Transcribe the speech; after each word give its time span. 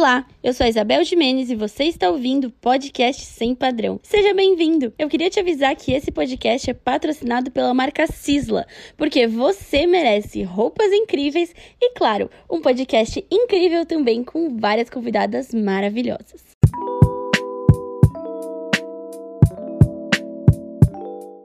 Olá, 0.00 0.26
eu 0.42 0.54
sou 0.54 0.64
a 0.64 0.68
Isabel 0.70 1.04
Jimenez 1.04 1.50
e 1.50 1.54
você 1.54 1.84
está 1.84 2.08
ouvindo 2.08 2.46
o 2.46 2.50
podcast 2.50 3.22
Sem 3.22 3.54
Padrão. 3.54 4.00
Seja 4.02 4.32
bem-vindo! 4.32 4.94
Eu 4.98 5.10
queria 5.10 5.28
te 5.28 5.38
avisar 5.38 5.76
que 5.76 5.92
esse 5.92 6.10
podcast 6.10 6.70
é 6.70 6.72
patrocinado 6.72 7.50
pela 7.50 7.74
marca 7.74 8.06
Cisla, 8.06 8.66
porque 8.96 9.26
você 9.26 9.86
merece 9.86 10.42
roupas 10.42 10.90
incríveis 10.90 11.54
e, 11.78 11.92
claro, 11.92 12.30
um 12.48 12.62
podcast 12.62 13.22
incrível 13.30 13.84
também 13.84 14.24
com 14.24 14.56
várias 14.56 14.88
convidadas 14.88 15.52
maravilhosas. 15.52 16.56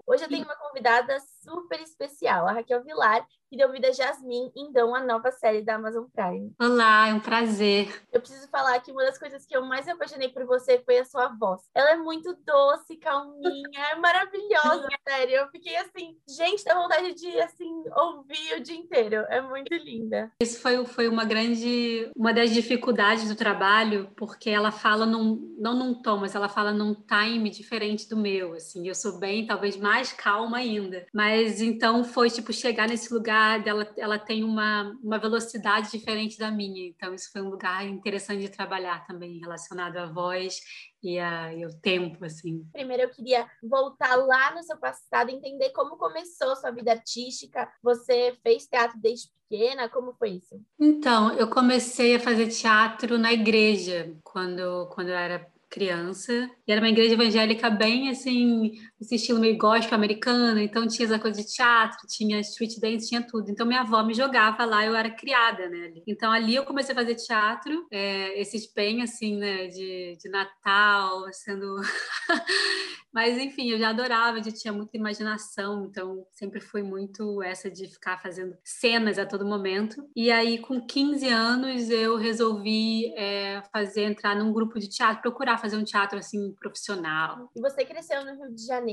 Hoje 0.08 0.24
eu 0.24 0.30
tenho 0.30 0.46
uma 0.46 0.56
convidada 0.56 1.18
super 1.44 1.82
especial, 1.82 2.48
a 2.48 2.54
Raquel 2.54 2.82
Vilar, 2.86 3.28
que 3.56 3.58
deu 3.58 3.72
vida 3.72 3.88
a 3.88 3.92
Jasmine 3.94 4.52
em 4.54 4.70
Dão, 4.74 4.94
a 4.94 5.02
nova 5.02 5.32
série 5.32 5.62
da 5.62 5.76
Amazon 5.76 6.04
Prime. 6.14 6.54
Olá, 6.60 7.08
é 7.08 7.14
um 7.14 7.22
prazer. 7.22 8.04
Eu 8.12 8.20
preciso 8.20 8.50
falar 8.50 8.78
que 8.82 8.92
uma 8.92 9.06
das 9.06 9.18
coisas 9.18 9.46
que 9.46 9.56
eu 9.56 9.66
mais 9.66 9.86
me 9.86 9.94
apaixonei 9.94 10.28
por 10.28 10.46
você 10.46 10.82
foi 10.84 10.98
a 10.98 11.06
sua 11.06 11.30
voz. 11.30 11.62
Ela 11.74 11.92
é 11.92 11.96
muito 11.96 12.38
doce, 12.46 12.98
calminha, 12.98 13.80
é 13.92 13.96
maravilhosa, 13.96 14.90
sério. 15.08 15.36
Eu 15.36 15.48
fiquei 15.48 15.78
assim, 15.78 16.18
gente, 16.28 16.66
dá 16.66 16.76
vontade 16.76 17.14
de 17.14 17.40
assim 17.40 17.72
ouvir 17.96 18.58
o 18.58 18.62
dia 18.62 18.76
inteiro. 18.76 19.26
É 19.30 19.40
muito 19.40 19.74
linda. 19.74 20.30
Isso 20.42 20.60
foi, 20.60 20.86
foi 20.86 21.08
uma 21.08 21.24
grande, 21.24 22.12
uma 22.14 22.34
das 22.34 22.52
dificuldades 22.52 23.30
do 23.30 23.38
trabalho, 23.38 24.10
porque 24.18 24.50
ela 24.50 24.72
fala 24.72 25.06
num, 25.06 25.56
não 25.58 25.74
num 25.74 25.94
tom, 25.94 26.18
mas 26.18 26.36
ela 26.36 26.50
fala 26.50 26.74
num 26.74 26.94
time 26.94 27.50
diferente 27.50 28.10
do 28.10 28.18
meu, 28.18 28.54
assim. 28.54 28.86
Eu 28.86 28.96
sou 28.96 29.18
bem, 29.18 29.48
talvez 29.48 29.78
mais 29.78 30.12
calma 30.12 30.58
ainda. 30.58 31.06
Mas 31.14 31.62
então 31.62 32.04
foi 32.04 32.30
tipo 32.30 32.52
chegar 32.52 32.90
nesse 32.90 33.14
lugar 33.14 33.45
dela, 33.60 33.88
ela 33.98 34.20
tem 34.20 34.44
uma, 34.44 34.98
uma 35.04 35.18
velocidade 35.18 35.92
diferente 35.92 36.38
da 36.38 36.52
minha. 36.52 36.88
Então, 36.88 37.14
isso 37.14 37.32
foi 37.32 37.42
um 37.42 37.50
lugar 37.50 37.86
interessante 37.86 38.42
de 38.42 38.50
trabalhar 38.50 39.06
também, 39.06 39.40
relacionado 39.40 39.98
à 39.98 40.06
voz 40.06 40.60
e, 41.02 41.20
a, 41.20 41.54
e 41.54 41.66
o 41.66 41.74
tempo, 41.80 42.24
assim. 42.26 42.68
Primeiro, 42.74 43.04
eu 43.04 43.10
queria 43.10 43.48
voltar 43.64 44.16
lá 44.16 44.54
no 44.54 44.64
seu 44.64 44.78
passado, 44.78 45.30
entender 45.30 45.70
como 45.72 45.98
começou 45.98 46.56
sua 46.56 46.72
vida 46.72 46.92
artística. 46.92 47.72
Você 47.82 48.36
fez 48.44 48.68
teatro 48.68 49.00
desde 49.00 49.30
pequena? 49.50 49.88
Como 49.90 50.14
foi 50.14 50.32
isso? 50.32 50.60
Então, 50.80 51.32
eu 51.34 51.50
comecei 51.50 52.16
a 52.16 52.20
fazer 52.20 52.48
teatro 52.48 53.18
na 53.18 53.32
igreja, 53.32 54.16
quando, 54.24 54.88
quando 54.88 55.10
eu 55.10 55.16
era 55.16 55.48
criança. 55.76 56.50
E 56.66 56.72
era 56.72 56.80
uma 56.80 56.90
igreja 56.90 57.14
evangélica 57.14 57.70
bem 57.70 58.10
assim, 58.10 58.74
esse 59.00 59.16
estilo 59.16 59.40
meio 59.40 59.58
gospel 59.58 59.96
americano. 59.96 60.60
Então 60.60 60.88
tinha 60.88 61.06
essa 61.06 61.20
coisa 61.20 61.42
de 61.42 61.48
teatro, 61.48 62.08
tinha 62.08 62.40
street 62.40 62.80
dance, 62.80 63.10
tinha 63.10 63.22
tudo. 63.22 63.50
Então 63.50 63.66
minha 63.66 63.82
avó 63.82 64.04
me 64.04 64.14
jogava 64.14 64.66
lá, 64.66 64.86
eu 64.86 64.96
era 64.96 65.10
criada, 65.10 65.70
né? 65.70 65.86
Ali. 65.86 66.04
Então 66.08 66.32
ali 66.32 66.56
eu 66.56 66.66
comecei 66.66 66.94
a 66.94 66.96
fazer 66.96 67.16
teatro, 67.16 67.86
é, 67.92 68.40
esses 68.40 68.72
bem 68.74 69.02
assim, 69.02 69.38
né? 69.38 69.68
De, 69.68 70.18
de 70.22 70.30
Natal, 70.30 71.26
sendo. 71.32 71.76
Mas 73.16 73.38
enfim, 73.38 73.70
eu 73.70 73.80
já 73.80 73.92
adorava, 73.92 74.40
eu 74.40 74.52
tinha 74.52 74.74
muita 74.74 74.98
imaginação, 74.98 75.86
então 75.86 76.28
sempre 76.34 76.60
foi 76.60 76.84
muito 76.84 77.42
essa 77.42 77.72
de 77.72 77.88
ficar 77.88 78.22
fazendo 78.22 78.58
cenas 78.62 79.18
a 79.18 79.26
todo 79.26 79.46
momento. 79.46 80.06
E 80.14 80.30
aí, 80.30 80.58
com 80.58 80.86
15 80.86 81.30
anos, 81.30 81.90
eu 81.90 82.18
resolvi 82.18 83.14
é, 83.16 83.64
fazer 83.72 84.04
entrar 84.04 84.36
num 84.36 84.52
grupo 84.52 84.78
de 84.78 84.90
teatro, 84.90 85.22
procurar 85.22 85.58
fazer 85.58 85.78
um 85.78 85.84
teatro 85.86 86.20
assim 86.20 86.54
profissional. 86.60 87.50
E 87.56 87.62
você 87.62 87.86
cresceu 87.86 88.26
no 88.26 88.36
Rio 88.36 88.54
de 88.54 88.66
Janeiro, 88.66 88.85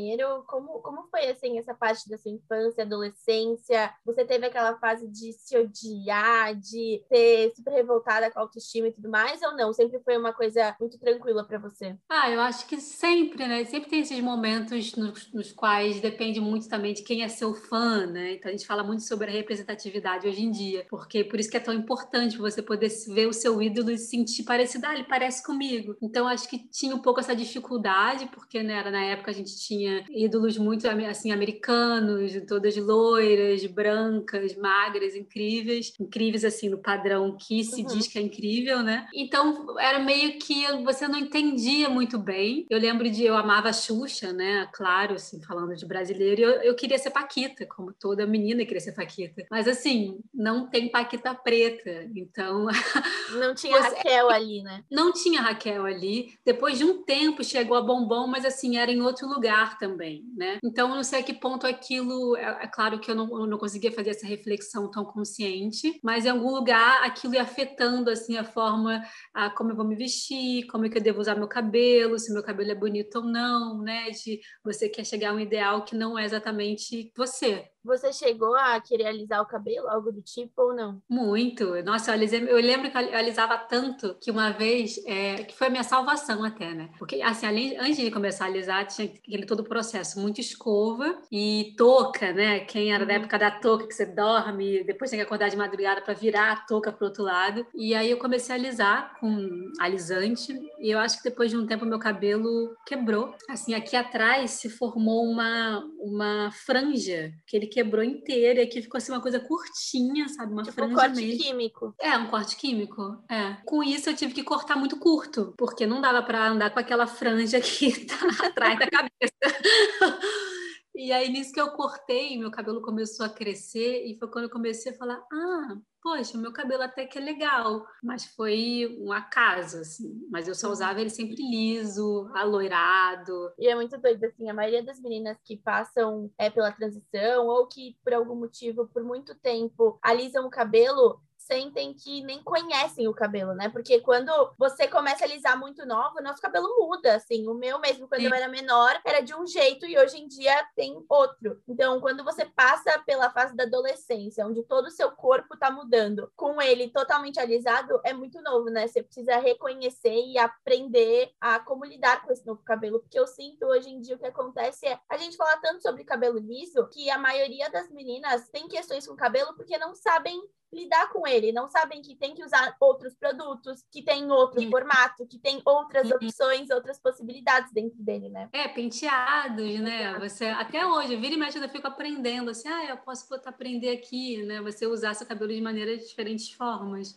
como, 0.47 0.81
como 0.81 1.09
foi 1.11 1.27
assim 1.29 1.59
essa 1.59 1.75
parte 1.75 2.09
da 2.09 2.19
sua 2.19 2.31
infância, 2.31 2.85
adolescência? 2.85 3.93
Você 4.05 4.25
teve 4.25 4.47
aquela 4.47 4.79
fase 4.79 5.09
de 5.09 5.33
se 5.33 5.57
odiar, 5.57 6.55
de 6.55 7.03
ser 7.09 7.53
super 7.55 7.73
revoltada 7.73 8.31
com 8.31 8.39
a 8.39 8.43
autoestima 8.43 8.89
e 8.89 8.93
tudo 8.93 9.09
mais, 9.09 9.43
ou 9.43 9.57
não? 9.57 9.73
Sempre 9.73 10.01
foi 10.01 10.17
uma 10.17 10.33
coisa 10.33 10.75
muito 10.81 10.99
tranquila 10.99 11.45
para 11.45 11.59
você? 11.59 11.97
Ah, 12.09 12.31
eu 12.31 12.41
acho 12.41 12.67
que 12.67 12.81
sempre, 12.81 13.47
né? 13.47 13.65
Sempre 13.65 13.91
tem 13.91 14.01
esses 14.01 14.21
momentos 14.21 14.95
nos, 14.95 15.33
nos 15.33 15.53
quais 15.53 16.01
depende 16.01 16.41
muito 16.41 16.69
também 16.69 16.95
de 16.95 17.03
quem 17.03 17.23
é 17.23 17.29
seu 17.29 17.55
fã, 17.55 18.07
né? 18.07 18.35
Então 18.35 18.49
a 18.49 18.53
gente 18.53 18.67
fala 18.67 18.83
muito 18.83 19.03
sobre 19.03 19.29
a 19.29 19.33
representatividade 19.33 20.27
hoje 20.27 20.43
em 20.43 20.51
dia, 20.51 20.87
porque 20.89 21.25
por 21.25 21.39
isso 21.39 21.51
que 21.51 21.57
é 21.57 21.61
tão 21.61 21.75
importante 21.75 22.39
você 22.39 22.63
poder 22.63 22.91
ver 23.09 23.27
o 23.27 23.33
seu 23.33 23.61
ídolo 23.61 23.91
e 23.91 23.99
sentir 23.99 24.45
parecido, 24.45 24.87
ah, 24.87 24.95
ele 24.95 25.05
parece 25.05 25.43
comigo. 25.43 25.97
Então 26.01 26.27
acho 26.27 26.49
que 26.49 26.59
tinha 26.71 26.95
um 26.95 27.01
pouco 27.01 27.21
essa 27.21 27.35
dificuldade, 27.35 28.27
porque 28.27 28.63
né, 28.63 28.83
na 28.91 29.05
época 29.05 29.31
a 29.31 29.35
gente 29.35 29.57
tinha 29.59 29.82
ídolos 30.11 30.59
muito 30.59 30.89
assim 30.89 31.33
americanos, 31.33 32.33
todas 32.47 32.77
loiras, 32.77 33.65
brancas, 33.67 34.57
magras, 34.57 35.15
incríveis, 35.15 35.93
incríveis 36.01 36.45
assim 36.45 36.69
no 36.69 36.79
padrão 36.79 37.37
que 37.37 37.65
se 37.65 37.83
uhum. 37.83 37.87
diz 37.87 38.07
que 38.07 38.19
é 38.19 38.23
incrível, 38.23 38.83
né? 38.83 39.07
Então 39.15 39.79
era 39.79 39.99
meio 39.99 40.39
que 40.39 40.67
você 40.85 41.07
não 41.07 41.19
entendia 41.19 41.89
muito 41.89 42.19
bem. 42.19 42.67
Eu 42.69 42.79
lembro 42.79 43.09
de 43.11 43.25
eu 43.25 43.37
amava 43.37 43.69
a 43.69 43.73
Xuxa, 43.73 44.33
né? 44.33 44.69
Claro, 44.73 45.15
assim, 45.15 45.41
falando 45.43 45.75
de 45.75 45.87
brasileiro, 45.87 46.43
eu, 46.43 46.51
eu 46.63 46.75
queria 46.75 46.99
ser 46.99 47.11
Paquita, 47.11 47.67
como 47.67 47.93
toda 47.93 48.27
menina 48.27 48.65
queria 48.65 48.81
ser 48.81 48.93
Paquita. 48.93 49.45
Mas 49.51 49.69
assim, 49.69 50.21
não 50.33 50.69
tem 50.69 50.91
Paquita 50.91 51.35
preta, 51.35 52.09
então 52.15 52.67
não 53.39 53.55
tinha 53.55 53.77
você... 53.83 53.97
Raquel 53.97 54.31
ali, 54.31 54.63
né? 54.63 54.85
Não 54.91 55.13
tinha 55.13 55.41
Raquel 55.41 55.85
ali. 55.85 56.35
Depois 56.45 56.79
de 56.79 56.85
um 56.85 57.03
tempo 57.03 57.45
chegou 57.45 57.77
a 57.77 57.83
Bombom, 57.83 58.27
mas 58.27 58.45
assim, 58.45 58.77
era 58.77 58.91
em 58.91 59.01
outro 59.01 59.29
lugar 59.29 59.72
também, 59.79 60.25
né? 60.37 60.59
Então, 60.65 60.89
não 60.89 61.03
sei 61.03 61.21
a 61.21 61.23
que 61.23 61.35
ponto 61.35 61.67
aquilo. 61.67 62.37
É, 62.37 62.65
é 62.65 62.67
claro 62.67 62.99
que 63.01 63.11
eu 63.11 63.15
não, 63.15 63.27
eu 63.41 63.47
não 63.47 63.59
conseguia 63.59 63.93
fazer 63.93 64.11
essa 64.11 64.27
reflexão 64.27 64.91
tão 64.91 65.05
consciente, 65.05 65.99
mas 66.03 66.25
em 66.25 66.31
algum 66.31 66.51
lugar 66.51 67.03
aquilo 67.05 67.35
ia 67.35 67.43
afetando, 67.43 68.11
assim, 68.11 68.37
a 68.37 68.45
forma, 68.45 69.03
a, 69.35 69.51
como 69.51 69.71
eu 69.71 69.77
vou 69.77 69.87
me 69.87 69.97
vestir, 69.97 70.67
como 70.67 70.87
é 70.87 70.89
que 70.89 70.99
eu 70.99 71.03
devo 71.03 71.21
usar 71.21 71.35
meu 71.35 71.49
cabelo, 71.49 72.19
se 72.19 72.33
meu 72.33 72.43
cabelo 72.43 72.71
é 72.71 72.75
bonito 72.75 73.17
ou 73.17 73.25
não, 73.25 73.79
né? 73.83 74.11
De 74.11 74.41
você 74.65 74.89
quer 74.89 75.05
chegar 75.05 75.31
a 75.31 75.35
um 75.35 75.41
ideal 75.41 75.85
que 75.85 75.97
não 75.97 76.19
é 76.19 76.25
exatamente 76.25 77.13
você, 77.17 77.67
você 77.85 78.13
chegou 78.13 78.55
a 78.57 78.81
querer 78.81 79.07
alisar 79.07 79.41
o 79.43 79.47
cabelo, 79.47 79.89
algo 79.89 80.13
do 80.13 80.23
tipo, 80.23 80.63
ou 80.63 80.75
não? 80.75 81.03
Muito. 81.09 81.83
Nossa, 81.83 82.11
eu, 82.11 82.15
alisei, 82.15 82.43
eu 82.43 82.57
lembro 82.57 82.91
que 82.91 82.97
eu 82.97 83.17
alisava 83.17 83.57
tanto 83.59 84.17
que 84.21 84.31
uma 84.31 84.51
vez, 84.51 85.01
é, 85.07 85.45
que 85.45 85.57
foi 85.57 85.67
a 85.67 85.71
minha 85.71 85.83
salvação 85.83 86.45
até, 86.45 86.73
né? 86.75 86.91
Porque, 86.99 87.21
assim, 87.23 87.47
além, 87.47 87.77
antes 87.79 87.97
de 87.97 88.11
começar 88.11 88.45
a 88.45 88.49
alisar, 88.49 88.87
tinha 88.87 89.09
aquele 89.09 89.47
todo 89.47 89.61
o 89.61 89.69
processo, 89.69 90.21
muito 90.21 90.41
escova 90.41 91.19
e 91.31 91.75
touca, 91.77 92.33
né? 92.33 92.61
Quem 92.61 92.93
era 92.93 93.05
da 93.05 93.15
uhum. 93.15 93.21
época 93.21 93.39
da 93.39 93.51
touca, 93.51 93.87
que 93.87 93.95
você 93.95 94.07
dorme, 94.07 94.85
depois 94.85 95.11
tem 95.11 95.19
que 95.19 95.25
acordar 95.25 95.49
de 95.49 95.57
madrugada 95.57 96.01
para 96.01 96.15
virar 96.15 96.53
a 96.53 96.57
touca 96.57 96.93
pro 96.93 97.07
outro 97.07 97.25
lado. 97.25 97.67
E 97.75 97.95
aí 97.95 98.11
eu 98.11 98.19
comecei 98.19 98.55
a 98.55 98.59
alisar 98.59 99.17
com 99.19 99.71
alisante 99.81 100.55
e 100.81 100.91
eu 100.91 100.99
acho 100.99 101.19
que 101.19 101.29
depois 101.29 101.51
de 101.51 101.57
um 101.57 101.67
tempo 101.67 101.87
meu 101.87 101.99
cabelo 101.99 102.75
quebrou. 102.87 103.35
Assim, 103.49 103.75
aqui 103.75 103.97
atrás 103.97 104.53
se 104.53 104.69
formou 104.69 105.25
uma, 105.25 105.85
uma 105.99 106.51
franja, 106.53 107.33
que 107.47 107.57
ele 107.57 107.67
quebrou 107.73 108.05
inteira 108.05 108.61
e 108.61 108.65
aqui 108.65 108.83
ficou 108.83 108.99
assim 108.99 109.13
uma 109.13 109.21
coisa 109.21 109.41
curtinha, 109.41 110.29
sabe? 110.29 110.53
Uma 110.53 110.63
tipo 110.63 110.75
franja 110.75 110.93
um 110.93 110.97
corte 110.97 111.21
mesmo. 111.21 111.43
químico. 111.43 111.95
É, 111.99 112.17
um 112.19 112.29
corte 112.29 112.57
químico. 112.57 113.25
É. 113.31 113.57
Com 113.65 113.83
isso 113.83 114.11
eu 114.11 114.17
tive 114.17 114.35
que 114.35 114.45
cortar 114.45 114.77
muito 114.77 114.99
curto, 114.99 115.55
porque 115.57 115.87
não 115.87 116.01
dava 116.01 116.23
para 116.23 116.49
andar 116.49 116.71
com 116.71 116.79
aquela 116.79 117.07
franja 117.07 117.61
que 117.61 117.91
tá 118.07 118.47
atrás 118.47 118.79
da 118.79 118.89
cabeça. 118.89 119.11
E 120.95 121.11
aí, 121.11 121.31
nisso 121.31 121.53
que 121.55 121.61
eu 121.61 121.71
cortei, 121.71 122.39
meu 122.39 122.51
cabelo 122.51 122.83
começou 122.83 123.25
a 123.25 123.29
crescer, 123.29 124.05
e 124.05 124.15
foi 124.19 124.29
quando 124.29 124.45
eu 124.45 124.51
comecei 124.51 124.93
a 124.93 124.95
falar: 124.95 125.25
ah, 125.33 125.77
poxa, 126.03 126.37
meu 126.37 126.53
cabelo 126.53 126.83
até 126.83 127.07
que 127.07 127.17
é 127.17 127.21
legal, 127.21 127.87
mas 128.03 128.25
foi 128.25 128.99
um 129.01 129.13
acaso, 129.13 129.79
assim. 129.79 130.27
Mas 130.31 130.49
eu 130.49 130.55
só 130.55 130.67
uhum. 130.67 130.73
usava 130.73 131.01
ele 131.01 131.11
sempre 131.11 131.37
liso, 131.37 132.29
aloirado. 132.35 133.53
E 133.57 133.69
é 133.69 133.75
muito 133.75 133.97
doido, 133.99 134.25
assim, 134.25 134.51
a 134.51 134.55
maioria 134.55 134.83
das 134.83 135.01
meninas 135.01 135.39
que 135.45 135.57
passam 135.57 136.31
é, 136.37 136.51
pela 136.51 136.73
transição 136.73 137.47
ou 137.47 137.69
que, 137.69 137.97
por 138.03 138.13
algum 138.13 138.35
motivo, 138.35 138.89
por 138.89 139.05
muito 139.05 139.35
tempo, 139.37 139.99
alisam 140.03 140.47
o 140.47 140.51
cabelo, 140.51 141.21
sentem 141.43 141.95
que 141.95 142.23
nem 142.23 142.43
conhecem 142.43 143.09
o 143.09 143.15
cabelo, 143.15 143.55
né? 143.55 143.69
Porque 143.69 144.01
quando 144.01 144.33
você 144.59 144.89
começa 144.89 145.25
a 145.25 145.29
alisar 145.29 145.59
muito 145.59 145.85
nova, 145.87 146.21
nosso 146.21 146.41
cabelo 146.41 146.69
muda, 146.79 147.17
assim. 147.17 147.47
O 147.49 147.55
meu 147.55 147.79
mesmo, 147.79 148.09
quando 148.09 148.21
Sim. 148.21 148.29
eu 148.29 148.35
era 148.35 148.49
menor, 148.49 149.01
era 149.05 149.21
de 149.21 149.35
um 149.35 149.47
jeito 149.47 149.87
e 149.87 149.99
hoje 149.99 150.19
em 150.19 150.29
dia 150.29 150.67
tem 150.75 151.05
outro. 151.09 151.61
Então, 151.69 152.01
quando 152.01 152.25
você 152.25 152.45
passa 152.45 152.99
pela 153.07 153.31
fase 153.31 153.55
da 153.57 153.65
adolescência, 153.65 154.47
onde 154.47 154.63
todo 154.63 154.87
o 154.87 154.91
seu 154.91 155.11
corpo 155.13 155.57
tá 155.57 155.71
mudando, 155.71 156.31
com 156.37 156.61
ele 156.61 156.89
totalmente 156.89 157.39
alisado, 157.39 158.01
é 158.05 158.13
muito 158.13 158.41
novo, 158.43 158.71
né? 158.71 158.87
Você 158.87 159.03
precisa 159.03 159.37
reconhecer 159.39 160.15
e 160.15 160.39
aprender 160.39 161.33
a 161.41 161.59
como 161.59 161.85
lidar 161.85 162.23
com 162.25 162.33
esse 162.33 162.47
novo 162.47 162.63
cabelo. 162.65 163.01
Porque 163.01 163.19
eu 163.19 163.27
sinto 163.27 163.67
hoje 163.67 163.91
em 163.91 164.01
dia 164.01 164.17
o 164.17 164.19
que 164.19 164.27
acontece 164.27 164.87
é 164.87 164.99
a 165.09 165.17
gente 165.17 165.37
fala 165.37 165.57
tanto 165.59 165.83
sobre 165.83 166.05
cabelo 166.05 166.39
liso 166.39 166.89
que 166.89 167.11
a 167.11 167.19
maioria 167.19 167.71
das 167.71 167.91
meninas 167.91 168.49
tem 168.49 168.69
questões 168.69 169.07
com 169.07 169.17
cabelo 169.17 169.55
porque 169.55 169.77
não 169.79 169.95
sabem 169.95 170.43
lidar 170.73 171.13
com 171.13 171.27
ele, 171.27 171.53
não 171.53 171.69
sabem 171.69 172.01
que 172.01 172.17
tem 172.17 172.35
que 172.35 172.45
usar 172.45 172.75
outros 172.81 173.15
produtos, 173.15 173.85
que 173.91 174.03
tem 174.03 174.31
outro 174.31 174.63
formato, 174.71 175.27
que 175.27 175.39
tem 175.39 175.61
outras 175.65 176.11
opções, 176.11 176.71
outras 176.71 176.99
possibilidades 176.99 177.73
dentro 177.73 178.03
dele, 178.03 178.29
né? 178.29 178.49
É, 178.53 178.69
penteados, 178.69 179.81
né? 179.81 180.19
Você 180.19 180.47
até 180.47 180.87
hoje, 180.87 181.17
vira 181.17 181.35
e 181.35 181.39
mexe, 181.39 181.59
eu 181.59 181.69
fico 181.69 181.87
aprendendo 181.87 182.51
assim, 182.51 182.69
ah, 182.69 182.87
eu 182.87 182.97
posso 182.97 183.29
botar 183.29 183.51
aprender 183.51 183.91
aqui, 183.91 184.43
né? 184.45 184.61
Você 184.63 184.87
usar 184.87 185.15
seu 185.15 185.27
cabelo 185.27 185.53
de 185.53 185.61
maneiras 185.61 186.09
diferentes 186.09 186.53
formas. 186.53 187.17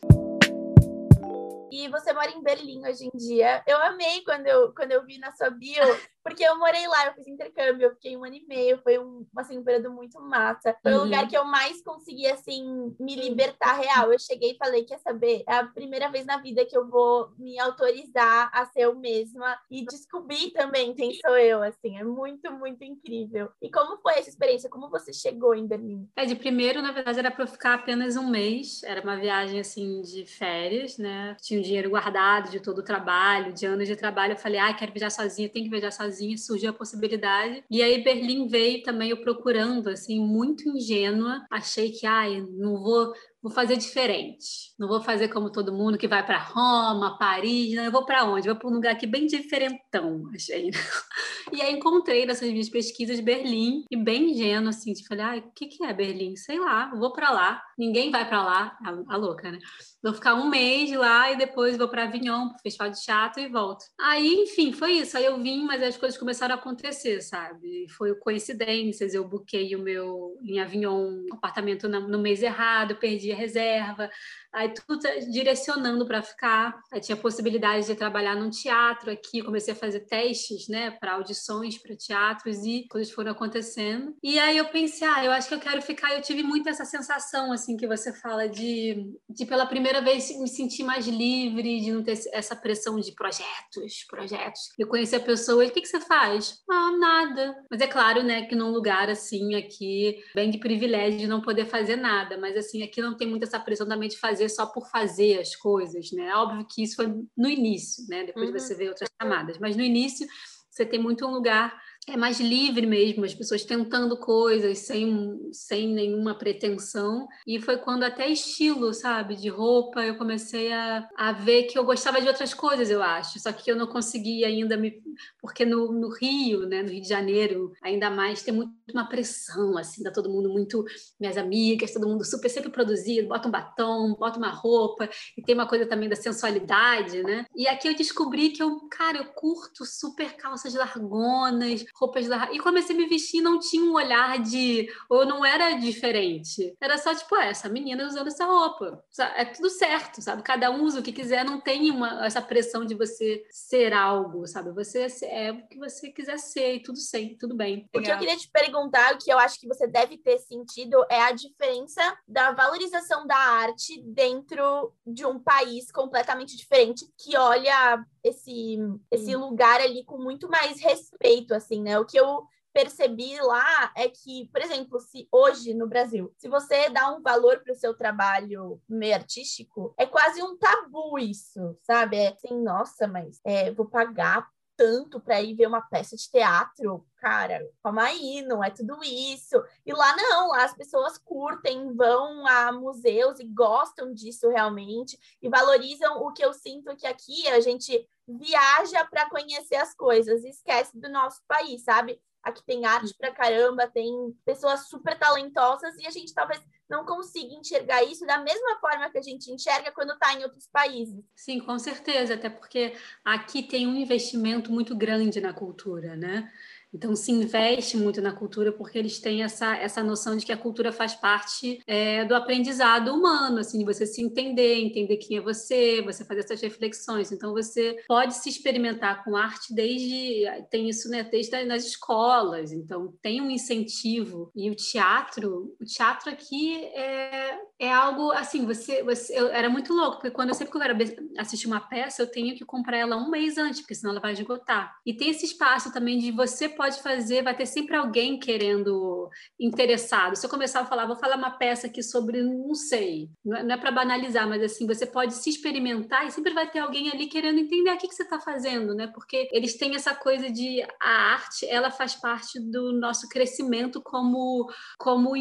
e 1.72 1.90
você 1.90 2.14
mora 2.14 2.32
em 2.32 2.42
Berlim 2.42 2.86
hoje 2.86 3.06
em 3.06 3.18
dia. 3.18 3.64
Eu 3.68 3.78
amei 3.82 4.22
quando 4.24 4.48
eu, 4.48 4.74
quando 4.74 4.92
eu 4.92 5.06
vi 5.06 5.18
na 5.18 5.32
sua 5.32 5.50
bio, 5.50 5.84
porque 6.26 6.44
eu 6.44 6.58
morei 6.58 6.88
lá, 6.88 7.06
eu 7.06 7.14
fiz 7.14 7.28
intercâmbio, 7.28 7.86
eu 7.86 7.92
fiquei 7.92 8.18
um 8.18 8.26
ano 8.26 8.34
e 8.34 8.44
meio, 8.48 8.80
foi 8.82 8.98
um, 8.98 9.24
assim, 9.38 9.60
um 9.60 9.64
período 9.64 9.92
muito 9.92 10.20
massa. 10.20 10.76
Foi 10.82 10.92
uhum. 10.92 11.02
o 11.02 11.04
lugar 11.04 11.28
que 11.28 11.38
eu 11.38 11.46
mais 11.46 11.84
consegui, 11.84 12.26
assim, 12.26 12.96
me 13.00 13.16
libertar 13.16 13.74
real. 13.74 14.12
Eu 14.12 14.18
cheguei 14.18 14.54
e 14.54 14.58
falei, 14.58 14.84
quer 14.86 14.98
saber? 14.98 15.44
É 15.48 15.54
a 15.54 15.68
primeira 15.68 16.10
vez 16.10 16.26
na 16.26 16.38
vida 16.38 16.66
que 16.66 16.76
eu 16.76 16.90
vou 16.90 17.30
me 17.38 17.60
autorizar 17.60 18.50
a 18.52 18.66
ser 18.66 18.82
eu 18.82 18.96
mesma 18.96 19.56
e 19.70 19.86
descobrir 19.86 20.50
também 20.50 20.96
quem 20.96 21.14
sou 21.14 21.38
eu, 21.38 21.62
assim. 21.62 21.96
É 21.96 22.04
muito, 22.04 22.52
muito 22.52 22.84
incrível. 22.84 23.52
E 23.62 23.70
como 23.70 24.02
foi 24.02 24.14
essa 24.14 24.30
experiência? 24.30 24.68
Como 24.68 24.90
você 24.90 25.14
chegou 25.14 25.54
em 25.54 25.68
Berlim? 25.68 26.10
É, 26.16 26.26
de 26.26 26.34
primeiro, 26.34 26.82
na 26.82 26.92
verdade, 26.92 27.20
era 27.20 27.30
para 27.30 27.46
ficar 27.46 27.76
apenas 27.76 28.18
um 28.18 28.28
mês. 28.28 28.82
Era 28.82 29.00
uma 29.00 29.16
viagem, 29.16 29.60
assim, 29.60 30.02
de 30.02 30.26
férias, 30.26 30.98
né? 30.98 31.38
Tinha 31.40 31.60
um 31.60 31.64
dinheiro 31.64 31.92
guardado 31.92 32.50
de 32.50 32.60
todo 32.60 32.80
o 32.80 32.84
trabalho, 32.84 33.54
de 33.54 33.68
anos 33.68 33.88
de 33.88 33.96
trabalho. 33.96 34.34
Eu 34.34 34.38
falei, 34.38 34.58
ah, 34.58 34.74
quero 34.74 34.92
viajar 34.92 35.12
sozinha, 35.12 35.48
tem 35.48 35.64
que 35.64 35.70
viajar 35.70 35.92
sozinha 35.92 36.15
sozinha, 36.16 36.38
surgiu 36.38 36.70
a 36.70 36.74
possibilidade. 36.74 37.64
E 37.70 37.84
aí 37.84 38.04
Berlim 38.04 38.48
veio 38.48 38.82
também 38.84 39.10
eu 39.10 39.18
procurando, 39.18 39.90
assim, 39.90 40.20
muito 40.20 40.68
ingênua. 40.70 41.46
Achei 41.52 41.92
que, 41.92 42.06
ai, 42.06 42.42
não 42.52 42.82
vou 42.82 43.14
vou 43.46 43.52
fazer 43.52 43.78
diferente. 43.78 44.74
Não 44.80 44.88
vou 44.88 45.00
fazer 45.00 45.28
como 45.28 45.52
todo 45.52 45.72
mundo 45.72 46.00
que 46.00 46.08
vai 46.08 46.26
para 46.26 46.40
Roma, 46.40 47.16
Paris. 47.16 47.76
Não, 47.76 47.84
eu 47.84 47.92
vou 47.92 48.04
para 48.04 48.24
onde? 48.24 48.48
vou 48.48 48.56
para 48.56 48.68
um 48.68 48.74
lugar 48.74 48.94
aqui 48.94 49.06
bem 49.06 49.28
diferentão, 49.28 50.24
achei. 50.34 50.72
E 51.54 51.62
aí 51.62 51.76
encontrei 51.76 52.26
nessas 52.26 52.50
minhas 52.50 52.70
pesquisas 52.70 53.20
Berlim 53.20 53.86
e 53.92 53.96
bem 53.96 54.32
ingênuo 54.32 54.70
assim, 54.70 54.94
de 54.94 55.08
falei, 55.08 55.24
ai, 55.24 55.40
o 55.40 55.52
que 55.54 55.68
que 55.68 55.84
é 55.84 55.94
Berlim? 55.94 56.36
Sei 56.36 56.60
lá, 56.60 56.92
vou 56.96 57.14
para 57.14 57.30
lá. 57.30 57.62
Ninguém 57.78 58.10
vai 58.10 58.28
para 58.28 58.44
lá, 58.44 58.78
a, 58.84 59.14
a, 59.14 59.16
louca, 59.16 59.52
né? 59.52 59.60
Vou 60.02 60.12
ficar 60.12 60.34
um 60.34 60.50
mês 60.50 60.92
lá 60.92 61.32
e 61.32 61.38
depois 61.38 61.78
vou 61.78 61.88
para 61.88 62.06
Avignon, 62.06 62.50
pro 62.50 62.60
Festival 62.64 62.90
de 62.90 63.00
Teatro 63.00 63.44
e 63.44 63.48
volto. 63.48 63.86
Aí, 64.00 64.34
enfim, 64.42 64.74
foi 64.74 64.94
isso. 64.94 65.16
Aí 65.18 65.26
eu 65.26 65.40
vim, 65.40 65.64
mas 65.66 65.84
as 65.84 65.96
coisas 65.96 66.18
começaram 66.18 66.56
a 66.56 66.58
acontecer, 66.58 67.22
sabe? 67.22 67.88
Foi 67.90 68.16
coincidências. 68.16 69.14
Eu 69.14 69.28
buquei 69.28 69.76
o 69.76 69.80
meu 69.84 70.40
em 70.44 70.60
Avignon 70.60 71.26
apartamento 71.32 71.88
no 71.88 72.20
mês 72.20 72.42
errado, 72.42 72.96
perdi 72.96 73.35
reserva, 73.36 74.10
aí 74.54 74.74
tudo 74.74 75.00
tá 75.00 75.10
direcionando 75.32 76.06
para 76.06 76.22
ficar. 76.22 76.80
Aí 76.92 77.02
tinha 77.02 77.16
possibilidade 77.16 77.86
de 77.86 77.96
trabalhar 77.96 78.36
num 78.36 78.50
teatro 78.50 79.12
aqui, 79.12 79.42
comecei 79.42 79.74
a 79.74 79.78
fazer 79.78 80.02
testes, 80.02 80.68
né, 80.68 80.92
para 80.92 81.14
audições 81.14 81.78
para 81.78 81.96
teatros 81.96 82.64
e 82.64 82.88
coisas 82.90 83.14
foram 83.14 83.32
acontecendo. 83.32 84.16
E 84.24 84.40
aí 84.40 84.58
eu 84.58 84.66
pensei, 84.66 85.08
ah, 85.08 85.24
eu 85.24 85.32
acho 85.32 85.48
que 85.48 85.54
eu 85.54 85.60
quero 85.60 85.82
ficar. 85.82 86.14
Eu 86.14 86.22
tive 86.22 86.44
muito 86.44 86.70
essa 86.70 86.86
sensação 86.86 87.52
assim 87.52 87.78
que 87.78 87.88
você 87.88 88.14
fala 88.14 88.48
de, 88.48 89.14
de 89.30 89.46
pela 89.46 89.66
primeira 89.66 90.02
vez 90.02 90.30
me 90.40 90.48
sentir 90.48 90.84
mais 90.84 91.08
livre, 91.08 91.82
de 91.82 91.92
não 91.92 92.04
ter 92.04 92.18
essa 92.32 92.56
pressão 92.56 93.00
de 93.00 93.12
projetos, 93.14 94.06
projetos. 94.10 94.62
Eu 94.80 94.88
conheci 94.88 95.16
a 95.16 95.20
pessoa, 95.20 95.64
e 95.66 95.68
o 95.68 95.72
que 95.72 95.82
que 95.82 95.88
você 95.88 96.00
faz? 96.00 96.62
Ah, 96.70 96.92
nada. 96.98 97.56
Mas 97.70 97.82
é 97.82 97.88
claro, 97.88 98.24
né, 98.24 98.46
que 98.46 98.56
num 98.56 98.72
lugar 98.72 99.10
assim 99.10 99.56
aqui 99.56 100.18
bem 100.34 100.50
de 100.50 100.58
privilégio 100.58 101.20
de 101.20 101.28
não 101.28 101.42
poder 101.42 101.66
fazer 101.66 101.96
nada, 101.96 102.38
mas 102.38 102.56
assim 102.56 102.84
aqui 102.84 103.02
não 103.02 103.16
tem 103.16 103.25
muito 103.26 103.44
essa 103.44 103.60
pressão 103.60 103.88
também 103.88 104.10
de 104.10 104.18
fazer 104.18 104.50
só 104.50 104.66
por 104.66 104.90
fazer 104.90 105.40
as 105.40 105.56
coisas, 105.56 106.12
né? 106.12 106.34
Óbvio 106.36 106.66
que 106.70 106.84
isso 106.84 106.96
foi 106.96 107.08
no 107.36 107.50
início, 107.50 108.06
né? 108.08 108.24
Depois 108.24 108.50
uhum. 108.50 108.60
você 108.60 108.76
vê 108.76 108.88
outras 108.88 109.10
camadas, 109.18 109.58
mas 109.60 109.76
no 109.76 109.84
início 109.84 110.28
você 110.70 110.86
tem 110.86 111.00
muito 111.00 111.26
um 111.26 111.32
lugar 111.32 111.74
é 112.08 112.16
mais 112.16 112.40
livre 112.40 112.86
mesmo, 112.86 113.26
as 113.26 113.34
pessoas 113.34 113.64
tentando 113.64 114.16
coisas 114.18 114.78
sem, 114.80 115.40
sem 115.52 115.88
nenhuma 115.88 116.36
pretensão. 116.36 117.28
E 117.48 117.60
foi 117.60 117.78
quando 117.78 118.04
até 118.04 118.30
estilo, 118.30 118.94
sabe, 118.94 119.36
de 119.36 119.50
roupa, 119.50 120.04
eu 120.06 120.16
comecei 120.16 120.72
a, 120.72 121.10
a 121.18 121.32
ver 121.32 121.64
que 121.64 121.78
eu 121.78 121.84
gostava 121.84 122.22
de 122.22 122.28
outras 122.28 122.54
coisas, 122.54 122.92
eu 122.92 123.02
acho. 123.02 123.40
Só 123.40 123.52
que 123.52 123.72
eu 123.72 123.76
não 123.76 123.88
conseguia 123.88 124.48
ainda 124.48 124.78
me. 124.78 125.02
Porque 125.42 125.66
no, 125.66 125.92
no 125.92 126.10
Rio, 126.10 126.68
né, 126.68 126.84
no 126.84 126.90
Rio 126.90 127.02
de 127.02 127.08
Janeiro, 127.10 127.72
ainda 127.82 128.12
mais 128.12 128.44
tem 128.44 128.54
muito 128.54 128.76
uma 128.94 129.10
pressão, 129.10 129.76
assim, 129.78 130.04
tá 130.04 130.12
todo 130.12 130.30
mundo 130.30 130.50
muito. 130.50 130.86
Minhas 131.20 131.38
amigas, 131.38 131.92
todo 131.92 132.08
mundo 132.08 132.24
super 132.24 132.50
sempre 132.50 132.70
produzido, 132.70 133.30
bota 133.30 133.48
um 133.48 133.52
batom, 133.52 134.14
bota 134.14 134.38
uma 134.38 134.50
roupa, 134.50 135.10
e 135.36 135.42
tem 135.42 135.56
uma 135.56 135.68
coisa 135.68 135.88
também 135.88 136.08
da 136.08 136.16
sensualidade, 136.16 137.24
né? 137.24 137.46
E 137.56 137.68
aqui 137.68 137.88
eu 137.88 137.96
descobri 137.96 138.50
que 138.50 138.62
eu, 138.62 138.88
cara, 138.90 139.18
eu 139.18 139.26
curto 139.34 139.86
super 139.86 140.36
calças 140.38 140.76
largonas 140.76 141.84
roupas 141.98 142.28
da. 142.28 142.52
E 142.52 142.60
comecei 142.60 142.96
a 142.96 143.00
me 143.00 143.08
vestir 143.08 143.42
não 143.42 143.60
tinha 143.60 143.84
um 143.84 143.94
olhar 143.94 144.40
de. 144.40 144.90
Ou 145.10 145.26
não 145.26 145.46
era 145.46 145.74
diferente. 145.74 146.76
Era 146.82 146.98
só 146.98 147.14
tipo, 147.14 147.36
é, 147.36 147.50
essa 147.50 147.70
menina 147.70 148.06
usando 148.06 148.28
essa 148.28 148.46
roupa. 148.46 149.04
É 149.36 149.46
tudo 149.46 149.70
certo, 149.70 150.22
sabe? 150.22 150.44
Cada 150.44 150.70
um 150.70 150.84
usa 150.84 151.00
o 151.00 151.04
que 151.04 151.12
quiser, 151.12 151.44
não 151.46 151.60
tem 151.60 151.90
uma, 151.90 152.26
essa 152.26 152.42
pressão 152.42 152.86
de 152.86 152.96
você 152.96 153.46
ser 153.50 153.94
algo, 153.94 154.46
sabe? 154.48 154.72
Você 154.72 155.08
é 155.24 155.52
o 155.52 155.68
que 155.68 155.78
você 155.78 156.10
quiser 156.12 156.38
ser 156.38 156.76
e 156.76 156.84
tudo 156.84 156.98
sem, 156.98 157.38
tudo 157.38 157.56
bem. 157.56 157.90
O 157.96 158.02
que 158.02 158.12
eu 158.12 158.18
queria 158.18 158.38
te 158.38 158.50
perguntar, 158.52 159.14
o 159.14 159.18
que 159.18 159.32
eu 159.32 159.40
acho 159.40 159.60
que 159.60 159.68
você 159.68 159.88
deve 159.88 160.18
ter 160.18 160.38
sentido, 160.40 161.06
é 161.10 161.22
a 161.22 161.32
diferença 161.32 162.02
da 162.28 162.52
valorização 162.52 163.26
da 163.26 163.38
arte 163.38 164.02
dentro 164.04 164.94
de 165.06 165.26
um 165.26 165.40
país 165.40 165.92
completamente 165.92 166.58
diferente 166.58 167.06
que 167.18 167.38
olha 167.38 168.06
esse, 168.26 168.78
esse 169.12 169.36
lugar 169.36 169.80
ali 169.80 170.04
com 170.04 170.18
muito 170.18 170.50
mais 170.50 170.82
respeito, 170.82 171.54
assim, 171.54 171.82
né? 171.82 172.00
O 172.00 172.06
que 172.06 172.20
eu 172.20 172.44
percebi 172.74 173.40
lá 173.40 173.94
é 173.96 174.10
que, 174.10 174.50
por 174.52 174.62
exemplo, 174.62 175.00
se 175.00 175.30
hoje 175.32 175.74
no 175.74 175.88
Brasil, 175.88 176.34
se 176.36 176.50
você 176.50 176.90
dá 176.90 177.14
um 177.14 177.22
valor 177.22 177.62
para 177.64 177.72
o 177.72 177.78
seu 177.78 177.96
trabalho 177.96 178.82
meio 178.90 179.14
artístico, 179.14 179.94
é 179.98 180.06
quase 180.06 180.42
um 180.42 180.58
tabu 180.58 181.20
isso, 181.20 181.78
sabe? 181.84 182.18
É 182.18 182.30
assim, 182.30 182.62
nossa, 182.62 183.08
mas 183.08 183.40
é, 183.46 183.72
vou 183.72 183.86
pagar 183.86 184.50
tanto 184.78 185.20
para 185.20 185.42
ir 185.42 185.56
ver 185.56 185.68
uma 185.68 185.82
peça 185.82 186.16
de 186.16 186.30
teatro, 186.30 187.06
cara, 187.18 187.60
calma 187.84 188.04
aí, 188.04 188.42
não 188.42 188.64
é 188.64 188.70
tudo 188.70 189.04
isso. 189.04 189.62
E 189.86 189.94
lá 189.94 190.16
não, 190.16 190.50
lá 190.50 190.64
as 190.64 190.76
pessoas 190.76 191.18
curtem, 191.18 191.94
vão 191.96 192.46
a 192.48 192.72
museus 192.72 193.40
e 193.40 193.46
gostam 193.46 194.14
disso 194.14 194.50
realmente 194.50 195.18
e 195.42 195.50
valorizam 195.50 196.18
o 196.24 196.32
que 196.34 196.44
eu 196.44 196.54
sinto 196.54 196.96
que 196.96 197.08
aqui 197.08 197.48
a 197.48 197.60
gente 197.60 198.08
viaja 198.28 199.06
para 199.06 199.30
conhecer 199.30 199.76
as 199.76 199.94
coisas 199.94 200.44
esquece 200.44 201.00
do 201.00 201.10
nosso 201.10 201.42
país, 201.48 201.84
sabe? 201.84 202.20
Aqui 202.46 202.64
tem 202.64 202.86
arte 202.86 203.16
pra 203.18 203.32
caramba, 203.32 203.88
tem 203.88 204.14
pessoas 204.46 204.88
super 204.88 205.18
talentosas 205.18 205.96
e 205.98 206.06
a 206.06 206.12
gente 206.12 206.32
talvez 206.32 206.62
não 206.88 207.04
consiga 207.04 207.56
enxergar 207.56 208.04
isso 208.04 208.24
da 208.24 208.38
mesma 208.38 208.80
forma 208.80 209.10
que 209.10 209.18
a 209.18 209.22
gente 209.22 209.52
enxerga 209.52 209.92
quando 209.92 210.14
está 210.14 210.32
em 210.36 210.44
outros 210.44 210.68
países. 210.72 211.20
Sim, 211.36 211.60
com 211.60 211.80
certeza, 211.80 212.36
até 212.36 212.48
porque 212.48 212.96
aqui 213.24 213.64
tem 213.64 213.88
um 213.88 213.96
investimento 213.96 214.72
muito 214.72 214.96
grande 214.96 215.42
na 215.42 215.54
cultura, 215.54 216.16
né? 216.16 216.52
Então, 216.96 217.14
se 217.14 217.30
investe 217.30 217.98
muito 217.98 218.22
na 218.22 218.32
cultura 218.32 218.72
porque 218.72 218.98
eles 218.98 219.20
têm 219.20 219.44
essa, 219.44 219.76
essa 219.76 220.02
noção 220.02 220.38
de 220.38 220.46
que 220.46 220.54
a 220.54 220.58
cultura 220.58 220.94
faz 220.94 221.14
parte 221.14 221.82
é, 221.86 222.24
do 222.24 222.34
aprendizado 222.34 223.14
humano, 223.14 223.60
assim, 223.60 223.80
de 223.80 223.84
você 223.84 224.06
se 224.06 224.22
entender, 224.22 224.76
entender 224.76 225.18
quem 225.18 225.36
é 225.36 225.42
você, 225.42 226.02
você 226.02 226.24
fazer 226.24 226.40
essas 226.40 226.62
reflexões. 226.62 227.34
Então, 227.34 227.52
você 227.52 227.98
pode 228.08 228.36
se 228.36 228.48
experimentar 228.48 229.26
com 229.26 229.36
arte 229.36 229.76
desde, 229.76 230.46
tem 230.72 230.88
isso, 230.88 231.10
né, 231.10 231.22
desde 231.24 231.66
nas 231.66 231.86
escolas. 231.86 232.72
Então, 232.72 233.14
tem 233.22 233.42
um 233.42 233.52
incentivo. 233.52 234.50
E 234.56 234.72
o 234.72 234.76
teatro, 234.76 235.76
o 235.82 235.84
teatro 235.84 236.30
aqui 236.30 236.78
é, 236.94 237.60
é 237.78 237.92
algo, 237.92 238.32
assim, 238.32 238.66
você, 238.66 239.04
você 239.04 239.38
eu, 239.38 239.48
era 239.50 239.70
muito 239.70 239.94
louco, 239.94 240.18
porque 240.18 240.32
quando 240.32 240.50
eu 240.50 240.56
sempre 240.56 240.72
que 240.72 240.78
eu 240.78 240.82
quero 240.82 240.98
assistir 241.38 241.68
uma 241.68 241.82
peça, 241.82 242.22
eu 242.22 242.32
tenho 242.32 242.56
que 242.56 242.64
comprar 242.64 242.98
ela 242.98 243.18
um 243.18 243.30
mês 243.30 243.58
antes, 243.58 243.82
porque 243.82 243.96
senão 243.96 244.12
ela 244.12 244.22
vai 244.22 244.32
esgotar. 244.32 244.96
E 245.06 245.14
tem 245.14 245.30
esse 245.30 245.46
espaço 245.46 245.92
também 245.92 246.18
de 246.18 246.32
você 246.32 246.70
pode 246.70 246.85
pode 246.86 247.02
fazer, 247.02 247.42
vai 247.42 247.56
ter 247.56 247.66
sempre 247.66 247.96
alguém 247.96 248.38
querendo 248.38 249.28
interessado. 249.60 250.36
Se 250.36 250.46
eu 250.46 250.50
começar 250.50 250.82
a 250.82 250.86
falar, 250.86 251.08
vou 251.08 251.16
falar 251.16 251.36
uma 251.36 251.58
peça 251.58 251.88
aqui 251.88 252.04
sobre, 252.04 252.44
não 252.44 252.76
sei, 252.76 253.28
não 253.44 253.58
é, 253.58 253.74
é 253.74 253.78
para 253.78 253.92
banalizar, 253.92 254.48
mas 254.48 254.62
assim, 254.62 254.86
você 254.86 255.06
pode 255.06 255.34
se 255.34 255.50
experimentar 255.50 256.28
e 256.28 256.32
sempre 256.32 256.54
vai 256.54 256.70
ter 256.70 256.80
alguém 256.80 257.10
ali 257.10 257.26
querendo 257.26 257.60
entender 257.60 257.92
o 257.92 257.98
que, 257.98 258.08
que 258.08 258.14
você 258.14 258.22
está 258.22 258.40
fazendo, 258.40 258.94
né? 258.94 259.08
Porque 259.08 259.48
eles 259.52 259.76
têm 259.78 259.96
essa 259.96 260.14
coisa 260.14 260.50
de 260.52 260.84
a 261.02 261.10
arte, 261.34 261.66
ela 261.66 261.90
faz 261.90 262.14
parte 262.14 262.60
do 262.60 262.94
nosso 262.94 263.28
crescimento 263.30 264.00
como, 264.04 264.70
como 265.00 265.32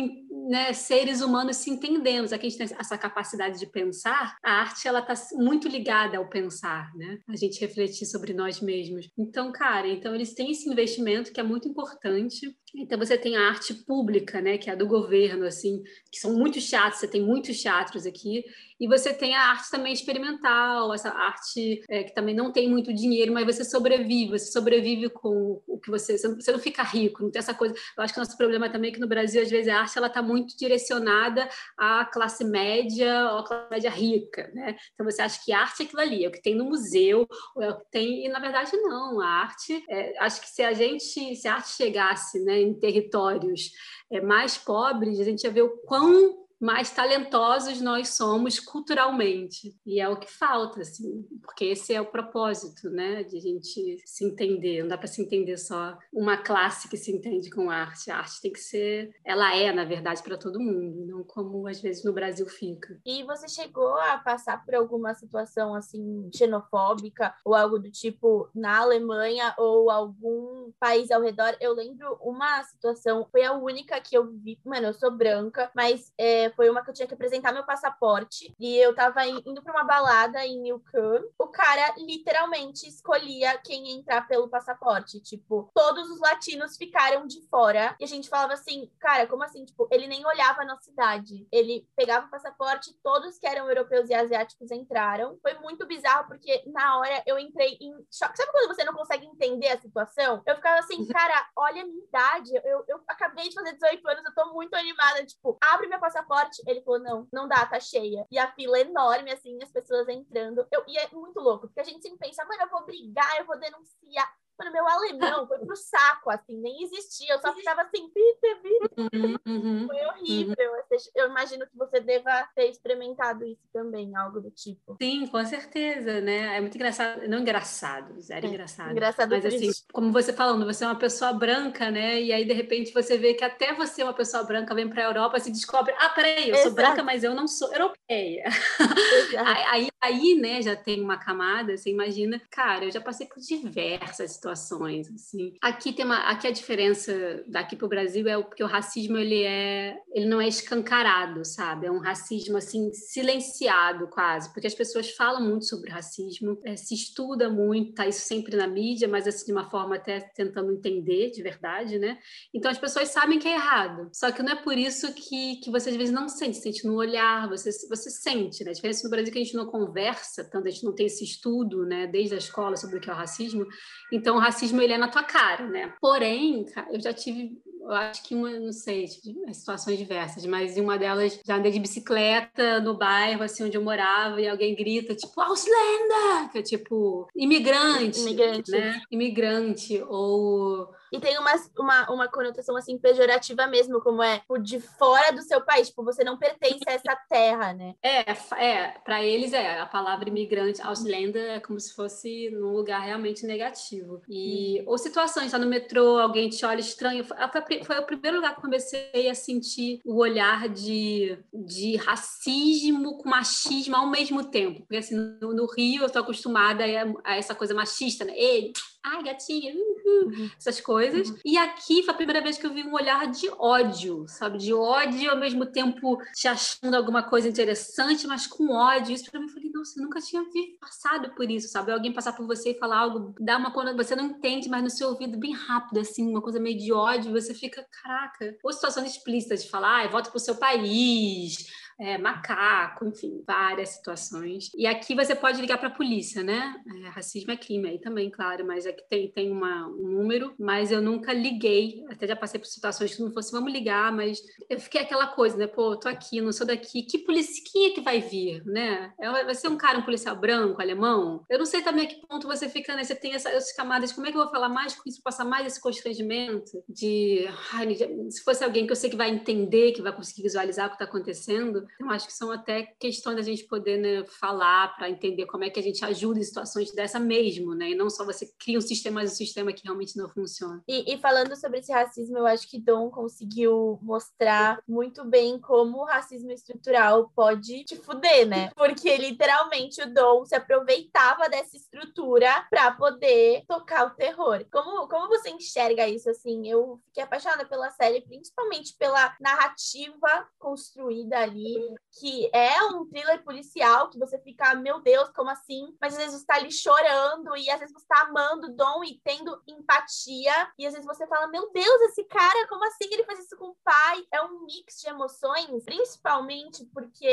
né, 0.49 0.73
seres 0.73 1.21
humanos 1.21 1.57
se 1.57 1.71
entendendo. 1.71 2.33
Aqui 2.33 2.47
a 2.47 2.49
gente 2.49 2.59
tem 2.59 2.77
essa 2.79 2.97
capacidade 2.97 3.59
de 3.59 3.67
pensar, 3.67 4.37
a 4.43 4.53
arte 4.63 4.89
ela 4.89 5.01
está 5.01 5.15
muito 5.35 5.69
ligada 5.69 6.17
ao 6.17 6.29
pensar, 6.29 6.91
né? 6.95 7.19
A 7.29 7.37
gente 7.37 7.61
refletir 7.61 8.07
sobre 8.07 8.33
nós 8.33 8.63
mesmos. 8.63 9.11
Então, 9.19 9.53
cara, 9.53 9.87
então 9.89 10.15
eles 10.15 10.33
têm 10.33 10.51
esse 10.51 10.69
investimento 10.69 11.24
que 11.33 11.40
é 11.40 11.43
muito 11.43 11.69
importante 11.69 12.57
Então 12.75 12.99
você 12.99 13.16
tem 13.16 13.37
a 13.37 13.49
arte 13.49 13.73
pública, 13.75 14.40
né, 14.40 14.59
que 14.59 14.69
é 14.69 14.73
a 14.73 14.76
do 14.76 14.87
governo, 14.87 15.47
assim, 15.47 15.83
que 16.11 16.19
são 16.19 16.35
muitos 16.35 16.69
teatros, 16.69 17.00
você 17.00 17.09
tem 17.09 17.23
muitos 17.23 17.61
teatros 17.61 18.04
aqui, 18.04 18.45
e 18.78 18.88
você 18.88 19.14
tem 19.14 19.35
a 19.35 19.50
arte 19.50 19.71
também 19.71 19.93
experimental, 19.93 20.93
essa 20.93 21.09
arte 21.09 21.83
é, 21.88 22.02
que 22.04 22.14
também 22.14 22.35
não 22.35 22.52
tem 22.52 22.69
muito 22.69 22.93
dinheiro, 22.93 23.33
mas 23.33 23.47
você 23.47 23.64
sobrevive, 23.64 24.38
você 24.38 24.50
sobrevive 24.50 25.09
com 25.11 25.62
o 25.66 25.78
que 25.78 25.90
você. 25.90 26.19
Você 26.19 26.52
não 26.52 26.59
fica 26.59 26.83
rico, 26.83 27.23
não 27.23 27.31
tem 27.31 27.38
essa 27.38 27.54
coisa. 27.54 27.75
Eu 27.97 28.02
acho 28.02 28.12
que 28.12 28.19
o 28.19 28.23
nosso 28.23 28.37
problema 28.37 28.69
também 28.69 28.90
é 28.90 28.95
que 28.95 29.00
no 29.00 29.07
Brasil, 29.07 29.43
às 29.43 29.50
vezes, 29.50 29.69
a 29.69 29.81
arte 29.81 29.97
ela 29.97 30.09
está 30.09 30.21
muito 30.21 30.57
direcionada 30.57 31.49
à 31.78 32.04
classe 32.04 32.45
média 32.45 33.31
ou 33.33 33.38
à 33.38 33.45
classe 33.47 33.71
média 33.71 33.90
rica, 33.90 34.50
né? 34.52 34.76
Então 34.93 35.09
você 35.09 35.23
acha 35.23 35.40
que 35.45 35.52
arte 35.52 35.83
é 35.83 35.87
aquilo 35.87 36.02
ali, 36.02 36.25
é 36.25 36.28
o 36.28 36.33
que 36.33 36.43
tem 36.43 36.54
no 36.54 36.64
museu, 36.64 37.26
ou 37.54 37.62
é 37.62 37.71
o 37.71 37.78
que 37.78 37.90
tem. 37.90 38.26
E 38.26 38.28
na 38.28 38.40
verdade, 38.40 38.76
não. 38.76 39.21
A 39.21 39.26
arte, 39.26 39.85
é, 39.88 40.19
acho 40.19 40.40
que 40.40 40.49
se 40.49 40.62
a 40.62 40.73
gente, 40.73 41.37
se 41.37 41.47
a 41.47 41.54
arte 41.54 41.71
chegasse 41.71 42.43
né, 42.45 42.61
em 42.64 42.75
territórios 42.75 43.73
é, 44.11 44.21
mais 44.21 44.56
pobres, 44.59 45.21
a 45.21 45.25
gente 45.25 45.44
ia 45.44 45.50
ver 45.50 45.62
o 45.62 45.76
quão 45.78 46.44
mais 46.64 46.90
talentosos 46.90 47.83
nós 47.83 48.16
somos 48.16 48.59
culturalmente. 48.59 49.76
E 49.85 50.00
é 50.00 50.09
o 50.09 50.16
que 50.16 50.30
falta, 50.30 50.80
assim, 50.80 51.23
porque 51.42 51.66
esse 51.66 51.92
é 51.92 52.00
o 52.00 52.11
propósito, 52.11 52.88
né, 52.88 53.23
de 53.23 53.37
a 53.37 53.40
gente 53.40 53.99
se 54.06 54.25
entender. 54.25 54.80
Não 54.80 54.88
dá 54.88 54.97
para 54.97 55.06
se 55.06 55.21
entender 55.21 55.59
só 55.59 55.99
uma 56.11 56.38
classe 56.38 56.88
que 56.88 56.97
se 56.97 57.12
entende 57.12 57.50
com 57.50 57.68
arte. 57.68 58.11
A 58.11 58.16
arte 58.16 58.40
tem 58.40 58.50
que 58.50 58.61
ser, 58.61 59.14
ela 59.23 59.54
é, 59.54 59.71
na 59.73 59.85
verdade, 59.85 60.23
para 60.23 60.38
todo 60.38 60.59
mundo, 60.59 61.04
não 61.06 61.23
como 61.23 61.68
às 61.68 61.83
vezes 61.83 62.02
no 62.02 62.14
Brasil 62.14 62.47
fica. 62.47 62.99
E 63.04 63.23
você 63.25 63.47
chegou 63.47 63.99
a 63.99 64.16
passar 64.16 64.64
por 64.64 64.75
alguma 64.75 65.12
situação 65.14 65.75
assim 65.75 66.30
xenofóbica 66.35 67.35
ou 67.44 67.54
algo 67.54 67.78
do 67.78 67.90
tipo 67.90 68.49
na 68.54 68.78
Alemanha 68.78 69.54
ou 69.59 69.90
algum 69.90 70.73
país 70.80 71.11
ao 71.11 71.21
redor? 71.21 71.54
Eu 71.61 71.75
lembro 71.75 72.16
uma 72.23 72.62
situação, 72.62 73.28
foi 73.30 73.44
a 73.44 73.52
única 73.52 74.00
que 74.00 74.16
eu 74.16 74.33
vi, 74.33 74.59
mano, 74.64 74.87
eu 74.87 74.94
sou 74.94 75.11
branca, 75.11 75.71
mas 75.75 76.11
é, 76.16 76.54
foi 76.55 76.71
uma 76.71 76.83
que 76.83 76.91
eu 76.91 76.95
tinha 76.95 77.09
que 77.09 77.15
apresentar 77.15 77.53
meu 77.53 77.65
passaporte. 77.65 78.55
E 78.59 78.77
eu 78.77 78.95
tava 78.95 79.27
indo 79.27 79.63
pra 79.63 79.73
uma 79.73 79.85
balada 79.85 80.45
em 80.47 80.61
Newcomb. 80.61 81.25
O 81.39 81.49
cara 81.49 81.95
literalmente 81.99 82.89
escolhia 82.89 83.59
quem 83.59 83.93
entrar 83.93 84.27
pelo 84.27 84.49
passaporte. 84.49 85.21
Tipo, 85.21 85.71
todos 85.75 86.11
os 86.11 86.21
latinos 86.21 86.77
ficaram 86.77 87.27
de 87.27 87.41
fora. 87.49 87.97
E 88.01 88.05
a 88.05 88.09
gente 88.09 88.29
falava 88.29 88.55
assim, 88.55 88.91
cara, 88.99 89.27
como 89.27 89.43
assim? 89.43 89.65
Tipo, 89.65 89.89
ele 89.91 90.07
nem 90.07 90.25
olhava 90.27 90.63
a 90.63 90.65
nossa 90.65 90.91
idade. 90.91 91.47
Ele 91.51 91.87
pegava 91.97 92.27
o 92.27 92.31
passaporte, 92.31 92.97
todos 93.03 93.39
que 93.39 93.47
eram 93.47 93.69
europeus 93.69 94.09
e 94.09 94.15
asiáticos 94.15 94.71
entraram. 94.71 95.39
Foi 95.43 95.55
muito 95.55 95.87
bizarro, 95.87 96.27
porque 96.29 96.63
na 96.67 96.99
hora 96.99 97.23
eu 97.27 97.39
entrei 97.39 97.77
em 97.81 97.93
choque. 98.13 98.37
Sabe 98.37 98.53
quando 98.53 98.75
você 98.75 98.85
não 98.85 98.95
consegue 98.95 99.27
entender 99.27 99.69
a 99.69 99.81
situação? 99.81 100.43
Eu 100.47 100.57
ficava 100.57 100.79
assim, 100.79 101.07
cara, 101.07 101.49
olha 101.57 101.83
a 101.83 101.87
minha 101.87 102.05
idade. 102.05 102.51
Eu, 102.65 102.85
eu 102.89 103.01
acabei 103.09 103.49
de 103.49 103.55
fazer 103.55 103.73
18 103.73 104.09
anos, 104.09 104.25
eu 104.25 104.35
tô 104.35 104.53
muito 104.53 104.75
animada. 104.75 105.25
Tipo, 105.25 105.57
abre 105.61 105.87
meu 105.89 105.99
passaporte 105.99 106.44
ele 106.67 106.83
falou: 106.83 107.01
não, 107.01 107.29
não 107.33 107.49
dá, 107.49 107.67
tá 107.67 107.81
cheia. 107.81 108.27
E 108.31 108.39
a 108.39 108.51
fila 108.53 108.79
é 108.79 108.83
enorme, 108.83 109.31
assim, 109.33 109.59
as 109.63 109.71
pessoas 109.71 110.09
entrando. 110.09 110.67
Eu, 110.71 110.85
e 110.87 110.99
é 110.99 111.09
muito 111.13 111.41
louco, 111.41 111.67
porque 111.67 111.81
a 111.81 111.85
gente 111.85 112.03
sempre 112.03 112.19
pensa, 112.19 112.45
mano, 112.45 112.63
eu 112.63 112.71
vou 112.71 112.85
brigar, 112.85 113.39
eu 113.39 113.47
vou 113.47 113.59
denunciar. 113.59 114.33
Mano, 114.59 114.73
meu 114.73 114.87
alemão 114.87 115.49
foi 115.49 115.59
pro 115.59 115.75
saco, 115.75 116.31
assim, 116.31 116.57
nem 116.61 116.83
existia. 116.85 117.35
Eu 117.35 117.41
só 117.41 117.53
ficava 117.53 117.83
assim, 117.83 118.09
Peter, 118.11 118.61
Peter. 118.63 119.41
Uhum, 119.47 119.87
foi 119.87 120.07
horrível. 120.07 120.73
Uhum. 120.73 120.99
Eu 121.15 121.29
imagino 121.29 121.67
que 121.67 121.77
você 121.77 122.01
deva 122.01 122.49
ter 122.55 122.71
experimentado 122.71 123.45
isso 123.45 123.63
também, 123.73 124.15
algo 124.17 124.41
do 124.41 124.51
tipo. 124.51 124.97
Sim, 125.03 125.27
com 125.27 125.45
certeza, 125.45 126.21
né? 126.21 126.57
É 126.57 126.61
muito 126.61 126.77
engraçado. 126.77 127.27
Não 127.29 127.41
engraçado, 127.41 128.21
zero 128.21 128.47
é, 128.47 128.49
engraçado. 128.49 128.93
Engraçado 128.93 129.31
Mas 129.31 129.45
assim, 129.45 129.71
como 129.93 130.13
você 130.13 130.33
falando, 130.33 130.65
você 130.65 130.85
é 130.85 130.87
uma 130.87 130.99
pessoa 130.99 131.33
branca, 131.33 131.91
né? 131.91 132.21
E 132.21 132.33
aí, 132.33 132.45
de 132.45 132.53
repente, 132.53 132.93
você 132.93 133.19
vê 133.19 133.35
que 133.35 133.45
até 133.45 133.75
você, 133.75 134.03
é 134.03 134.05
uma 134.05 134.15
pessoa 134.15 134.45
branca, 134.45 134.75
vem 134.75 134.89
pra 134.89 135.03
Europa 135.03 135.37
e 135.37 135.41
se 135.41 135.51
descobre, 135.51 135.93
ah, 135.99 136.11
peraí, 136.11 136.49
eu 136.49 136.55
Exato. 136.55 136.63
sou 136.63 136.73
branca, 136.73 137.03
mas 137.03 137.25
eu 137.25 137.35
não 137.35 137.49
sou 137.49 137.73
europeia. 137.73 138.45
aí, 139.73 139.89
aí, 140.01 140.35
né, 140.37 140.63
já 140.63 140.77
tem 140.77 141.01
uma 141.01 141.19
camada, 141.19 141.77
você 141.77 141.91
imagina, 141.91 142.41
cara, 142.51 142.85
eu 142.85 142.91
já 142.91 143.01
passei 143.01 143.27
por 143.27 143.41
diversas 143.41 144.39
situações, 144.45 145.11
assim. 145.11 145.55
Aqui 145.63 145.93
tem 145.93 146.05
uma, 146.05 146.19
aqui 146.29 146.47
a 146.47 146.51
diferença 146.51 147.43
daqui 147.47 147.75
para 147.75 147.87
o 147.87 147.89
Brasil 147.89 148.29
é 148.29 148.41
porque 148.43 148.63
o 148.63 148.67
racismo 148.67 149.17
ele 149.17 149.43
é, 149.43 149.97
ele 150.13 150.27
não 150.27 150.41
é 150.41 150.47
escancarado, 150.47 151.45
sabe? 151.45 151.87
É 151.87 151.91
um 151.91 151.99
racismo 151.99 152.59
assim 152.59 152.93
silenciado 152.93 154.07
quase, 154.09 154.53
porque 154.53 154.67
as 154.67 154.75
pessoas 154.75 155.11
falam 155.11 155.43
muito 155.43 155.65
sobre 155.65 155.91
racismo, 155.91 156.61
é, 156.65 156.77
se 156.77 156.95
estuda 156.95 157.49
muito, 157.49 157.95
tá 157.95 158.07
isso 158.07 158.27
sempre 158.27 158.57
na 158.57 158.67
mídia, 158.67 159.09
mas 159.09 159.27
assim 159.27 159.47
de 159.47 159.53
uma 159.53 159.71
forma 159.71 159.97
até 159.97 160.21
tentando 160.21 160.73
entender 160.73 161.31
de 161.31 161.43
verdade, 161.43 161.99
né? 161.99 162.19
Então 162.53 162.71
as 162.71 162.79
pessoas 162.79 163.09
sabem 163.09 163.39
que 163.39 163.49
é 163.49 163.55
errado. 163.55 164.11
Só 164.13 164.31
que 164.31 164.43
não 164.43 164.53
é 164.53 164.57
por 164.57 164.77
isso 164.77 165.13
que, 165.15 165.57
que 165.57 165.71
você 165.71 165.91
às 165.91 165.97
vezes 165.97 166.15
não 166.15 166.29
sente, 166.29 166.59
sente 166.59 166.87
no 166.87 166.95
olhar, 166.95 167.49
você 167.49 167.71
você 167.89 168.11
sente, 168.11 168.63
né? 168.65 168.71
A 168.71 168.75
diferença 168.75 169.05
no 169.05 169.11
Brasil 169.11 169.31
é 169.31 169.33
que 169.33 169.39
a 169.39 169.45
gente 169.45 169.57
não 169.57 169.67
conversa, 169.67 170.45
tanto 170.45 170.69
a 170.69 170.71
gente 170.71 170.85
não 170.85 170.95
tem 170.95 171.07
esse 171.07 171.25
estudo, 171.25 171.85
né, 171.85 172.07
desde 172.07 172.35
a 172.35 172.39
escola 172.39 172.77
sobre 172.77 172.99
o 172.99 173.01
que 173.01 173.09
é 173.09 173.13
o 173.13 173.17
racismo. 173.17 173.67
Então 174.13 174.34
então, 174.35 174.37
o 174.37 174.41
racismo 174.41 174.81
ele 174.83 174.93
é 174.93 174.99
na 174.99 175.09
tua 175.09 175.23
cara, 175.23 175.67
né? 175.69 175.93
Porém, 176.00 176.67
eu 176.91 177.00
já 177.00 177.12
tive 177.12 177.62
eu 177.85 177.93
acho 177.93 178.23
que 178.23 178.35
uma, 178.35 178.50
não 178.59 178.73
sei, 178.73 179.05
tipo, 179.05 179.53
situações 179.53 179.99
diversas, 179.99 180.47
mas 180.47 180.75
em 180.75 180.81
uma 180.81 180.97
delas 180.97 181.38
já 181.45 181.57
andei 181.57 181.71
de 181.71 181.79
bicicleta 181.79 182.81
no 182.81 182.97
bairro, 182.97 183.43
assim, 183.43 183.62
onde 183.62 183.76
eu 183.76 183.83
morava, 183.83 184.41
e 184.41 184.49
alguém 184.49 184.75
grita, 184.75 185.14
tipo, 185.14 185.38
Ausländer! 185.38 186.50
Que 186.50 186.59
é 186.59 186.62
tipo, 186.62 187.29
imigrante. 187.37 188.21
Imigrante. 188.21 188.71
Né? 188.71 189.03
Imigrante, 189.11 190.03
ou 190.09 190.88
e 191.14 191.21
tem 191.21 191.38
uma, 191.38 191.52
uma, 191.78 192.11
uma 192.11 192.28
conotação 192.28 192.76
assim 192.76 192.99
pejorativa 192.99 193.68
mesmo, 193.68 194.00
como 194.00 194.21
é 194.21 194.40
tipo, 194.40 194.59
de 194.59 194.80
fora 194.80 195.33
do 195.33 195.42
seu 195.42 195.61
país, 195.61 195.88
tipo, 195.88 196.02
você 196.02 196.25
não 196.25 196.37
pertence 196.37 196.83
a 196.88 196.92
essa 196.92 197.14
terra, 197.30 197.73
né? 197.73 197.94
É, 198.02 198.33
é, 198.59 198.88
para 199.04 199.23
eles 199.23 199.52
é, 199.52 199.78
a 199.78 199.87
palavra 199.87 200.28
imigrante, 200.28 200.83
Ausländer, 200.83 201.52
é 201.52 201.61
como 201.61 201.78
se 201.78 201.94
fosse 201.94 202.50
num 202.50 202.73
lugar 202.73 203.00
realmente 203.00 203.47
negativo. 203.47 204.23
E, 204.28 204.80
hum. 204.80 204.85
ou 204.88 204.99
situações, 204.99 205.52
tá 205.52 205.59
no 205.59 205.68
metrô, 205.68 206.18
alguém 206.18 206.49
te 206.49 206.66
olha 206.66 206.80
estranho, 206.80 207.25
foi, 207.25 207.85
foi 207.85 207.99
o 208.00 208.06
primeiro 208.06 208.38
lugar 208.38 208.52
que 208.52 208.59
eu 208.59 208.62
comecei 208.62 209.28
a 209.30 209.35
sentir 209.37 210.00
o 210.04 210.16
olhar 210.16 210.68
de, 210.68 211.38
de 211.52 211.94
racismo 211.97 213.18
com 213.18 213.28
machismo 213.28 213.94
ao 213.94 214.09
mesmo 214.09 214.42
tempo, 214.42 214.80
porque 214.80 214.97
assim, 214.97 215.14
no, 215.40 215.54
no 215.54 215.66
Rio 215.66 216.02
eu 216.02 216.11
tô 216.11 216.18
acostumada 216.18 216.85
a, 216.85 217.33
a 217.33 217.37
essa 217.37 217.54
coisa 217.54 217.73
machista, 217.73 218.25
né? 218.25 218.33
Ei, 218.37 218.73
ai, 219.04 219.23
gatinha, 219.23 219.75
uhum, 219.75 220.28
uhum. 220.28 220.50
essas 220.56 220.80
coisas. 220.80 221.04
Uhum. 221.13 221.39
E 221.45 221.59
aqui 221.59 222.03
foi 222.03 222.15
a 222.15 222.17
primeira 222.17 222.41
vez 222.41 222.57
que 222.57 222.67
eu 222.67 222.73
vi 222.73 222.83
um 222.83 222.95
olhar 222.95 223.27
de 223.31 223.49
ódio, 223.59 224.25
sabe? 224.29 224.59
De 224.59 224.73
ódio, 224.73 225.31
ao 225.31 225.39
mesmo 225.39 225.67
tempo 225.67 226.19
te 226.35 226.49
achando 226.49 226.95
alguma 226.95 227.23
coisa 227.23 227.49
interessante, 227.49 228.27
mas 228.27 228.47
com 228.47 228.71
ódio. 228.71 229.15
Isso 229.15 229.31
para 229.31 229.41
mim, 229.41 229.47
eu 229.47 229.53
falei, 229.53 229.71
nossa, 229.73 229.99
eu 229.99 230.05
nunca 230.05 230.21
tinha 230.21 230.43
passado 230.81 231.35
por 231.35 231.51
isso, 231.51 231.69
sabe? 231.69 231.93
Alguém 231.93 232.13
passar 232.13 232.33
por 232.33 232.47
você 232.47 232.71
e 232.71 232.79
falar 232.79 232.99
algo, 232.99 233.35
dá 233.41 233.57
uma 233.57 233.73
coisa, 233.73 233.95
você 233.95 234.15
não 234.15 234.27
entende, 234.27 234.69
mas 234.69 234.83
no 234.83 234.91
seu 234.91 235.09
ouvido 235.09 235.39
bem 235.39 235.53
rápido, 235.53 235.99
assim, 236.01 236.29
uma 236.29 236.43
coisa 236.43 236.61
meio 236.61 236.79
de 236.79 236.93
ódio, 236.93 237.33
você 237.33 237.55
fica, 237.55 237.87
caraca. 238.03 238.57
Ou 238.63 238.73
situações 238.73 239.11
explícitas 239.11 239.63
de 239.63 239.71
falar, 239.71 239.97
ai, 239.97 240.09
volta 240.09 240.31
pro 240.31 240.39
seu 240.39 240.57
país, 240.57 241.67
é, 241.99 242.19
macaco, 242.19 243.07
enfim, 243.07 243.43
várias 243.47 243.91
situações. 243.91 244.71
E 244.77 244.87
aqui 244.87 245.15
você 245.15 245.35
pode 245.35 245.61
ligar 245.61 245.79
para 245.79 245.89
a 245.89 245.95
polícia, 245.95 246.43
né? 246.43 246.75
É, 246.87 247.09
racismo 247.09 247.53
é 247.53 247.57
crime 247.57 247.89
aí 247.89 247.99
também, 247.99 248.31
claro, 248.31 248.67
mas 248.67 248.87
aqui 248.87 249.03
tem, 249.09 249.31
tem 249.31 249.51
uma, 249.51 249.87
um 249.89 250.09
número, 250.09 250.55
mas 250.59 250.91
eu 250.91 251.01
nunca 251.01 251.33
liguei, 251.33 252.05
até 252.11 252.27
já 252.27 252.37
passei 252.37 252.59
por 252.59 252.67
situações 252.67 253.15
que 253.15 253.23
não 253.23 253.33
fosse, 253.33 253.53
vamos 253.53 253.73
ligar, 253.73 254.13
mas 254.13 254.43
eu 254.69 254.79
fiquei 254.81 255.03
aquela 255.03 255.27
coisa, 255.27 255.57
né? 255.57 255.67
Pô, 255.67 255.97
tô 255.97 256.09
aqui, 256.09 256.41
não 256.41 256.53
sou 256.53 256.67
daqui, 256.67 257.03
que 257.03 257.19
polícia, 257.19 257.63
quem 257.71 257.87
é 257.87 257.91
que 257.91 258.01
vai 258.01 258.21
vir, 258.21 258.65
né? 258.65 259.13
É, 259.21 259.31
vai 259.31 259.55
ser 259.55 259.69
um 259.69 259.77
cara, 259.77 259.99
um 259.99 260.03
policial 260.03 260.37
branco, 260.37 260.81
alemão? 260.81 261.45
Eu 261.49 261.59
não 261.59 261.67
sei 261.67 261.83
também 261.83 262.07
a 262.07 262.09
que 262.09 262.27
ponto 262.27 262.47
você 262.47 262.69
fica, 262.69 262.95
né? 262.95 263.05
Você 263.05 263.15
tem 263.15 263.35
essa, 263.35 263.51
essas 263.51 263.73
camadas, 263.73 264.13
como 264.13 264.27
é 264.27 264.31
que 264.31 264.37
eu 264.37 264.43
vou 264.43 264.51
falar 264.51 264.69
mais 264.69 264.95
com 264.95 265.09
isso, 265.09 265.23
passar 265.23 265.45
mais 265.45 265.67
esse 265.67 265.81
constrangimento 265.81 266.83
de, 266.89 267.47
ai, 267.73 267.95
se 268.31 268.43
fosse 268.43 268.65
alguém 268.65 268.87
que 268.87 268.93
eu 268.93 268.97
sei 268.97 269.11
que 269.11 269.17
vai 269.17 269.31
entender, 269.31 269.93
que 269.93 270.03
vai 270.03 270.15
conseguir 270.15 270.43
visualizar 270.43 270.87
o 270.87 270.89
que 270.91 270.97
está 270.97 271.05
acontecendo, 271.05 271.84
então, 271.95 272.11
acho 272.11 272.26
que 272.26 272.33
são 272.33 272.50
até 272.50 272.83
questões 272.99 273.37
da 273.37 273.43
gente 273.43 273.64
poder 273.64 273.99
né, 273.99 274.25
falar 274.25 274.95
para 274.97 275.11
entender 275.11 275.47
como 275.47 275.64
é 275.64 275.71
que 275.71 275.81
a 275.81 275.83
gente 275.83 276.05
ajuda 276.05 276.38
em 276.38 276.43
situações 276.43 276.93
dessa 276.93 277.19
mesmo, 277.19 277.75
né? 277.75 277.91
E 277.91 277.95
não 277.95 278.11
só 278.11 278.25
você 278.25 278.50
cria 278.59 278.79
um 278.79 278.83
sistema, 278.83 279.21
mas 279.21 279.33
um 279.33 279.37
sistema 279.37 279.73
que 279.73 279.85
realmente 279.85 280.17
não 280.17 280.29
funciona. 280.29 280.83
E, 280.88 281.14
e 281.14 281.19
falando 281.19 281.57
sobre 281.57 281.79
esse 281.79 281.93
racismo, 281.93 282.38
eu 282.38 282.47
acho 282.47 282.69
que 282.69 282.81
Dom 282.81 283.11
conseguiu 283.11 283.99
mostrar 284.03 284.81
muito 284.87 285.25
bem 285.25 285.59
como 285.59 285.99
o 285.99 286.05
racismo 286.05 286.50
estrutural 286.50 287.31
pode 287.35 287.85
te 287.85 287.97
fuder, 287.97 288.47
né? 288.47 288.71
Porque 288.75 289.17
literalmente 289.17 290.03
o 290.03 290.12
Dom 290.12 290.45
se 290.45 290.55
aproveitava 290.55 291.49
dessa 291.49 291.76
estrutura 291.76 292.67
para 292.71 292.93
poder 292.93 293.64
tocar 293.67 294.07
o 294.07 294.11
terror. 294.11 294.64
Como, 294.71 295.09
como 295.09 295.29
você 295.29 295.50
enxerga 295.50 296.09
isso 296.09 296.29
assim? 296.29 296.69
Eu 296.69 297.00
fiquei 297.07 297.23
apaixonada 297.23 297.64
pela 297.67 297.91
série, 297.91 298.21
principalmente 298.23 298.95
pela 298.99 299.35
narrativa 299.41 300.49
construída 300.59 301.38
ali 301.38 301.74
que 302.19 302.49
é 302.52 302.83
um 302.85 303.07
thriller 303.07 303.43
policial, 303.43 304.09
que 304.09 304.19
você 304.19 304.38
fica, 304.38 304.75
meu 304.75 305.00
Deus, 305.00 305.28
como 305.31 305.50
assim? 305.50 305.97
Mas 306.00 306.14
às 306.14 306.19
vezes 306.19 306.40
você 306.40 306.47
tá 306.47 306.54
ali 306.57 306.71
chorando, 306.71 307.57
e 307.57 307.71
às 307.71 307.81
vezes 307.81 307.93
você 307.93 308.07
tá 308.07 308.23
amando 308.23 308.69
o 308.69 308.73
Dom 308.75 309.02
e 309.04 309.21
tendo 309.25 309.61
empatia, 309.66 310.52
e 310.78 310.87
às 310.87 310.93
vezes 310.93 311.07
você 311.07 311.26
fala, 311.26 311.49
meu 311.49 311.71
Deus, 311.73 312.00
esse 312.02 312.25
cara, 312.25 312.69
como 312.69 312.85
assim 312.87 313.09
ele 313.11 313.25
faz 313.25 313.40
isso 313.40 313.57
com 313.57 313.66
o 313.66 313.76
pai? 313.83 314.25
É 314.33 314.43
um 314.43 314.64
mix 314.64 315.00
de 315.00 315.09
emoções, 315.09 315.85
principalmente 315.85 316.85
porque 316.93 317.26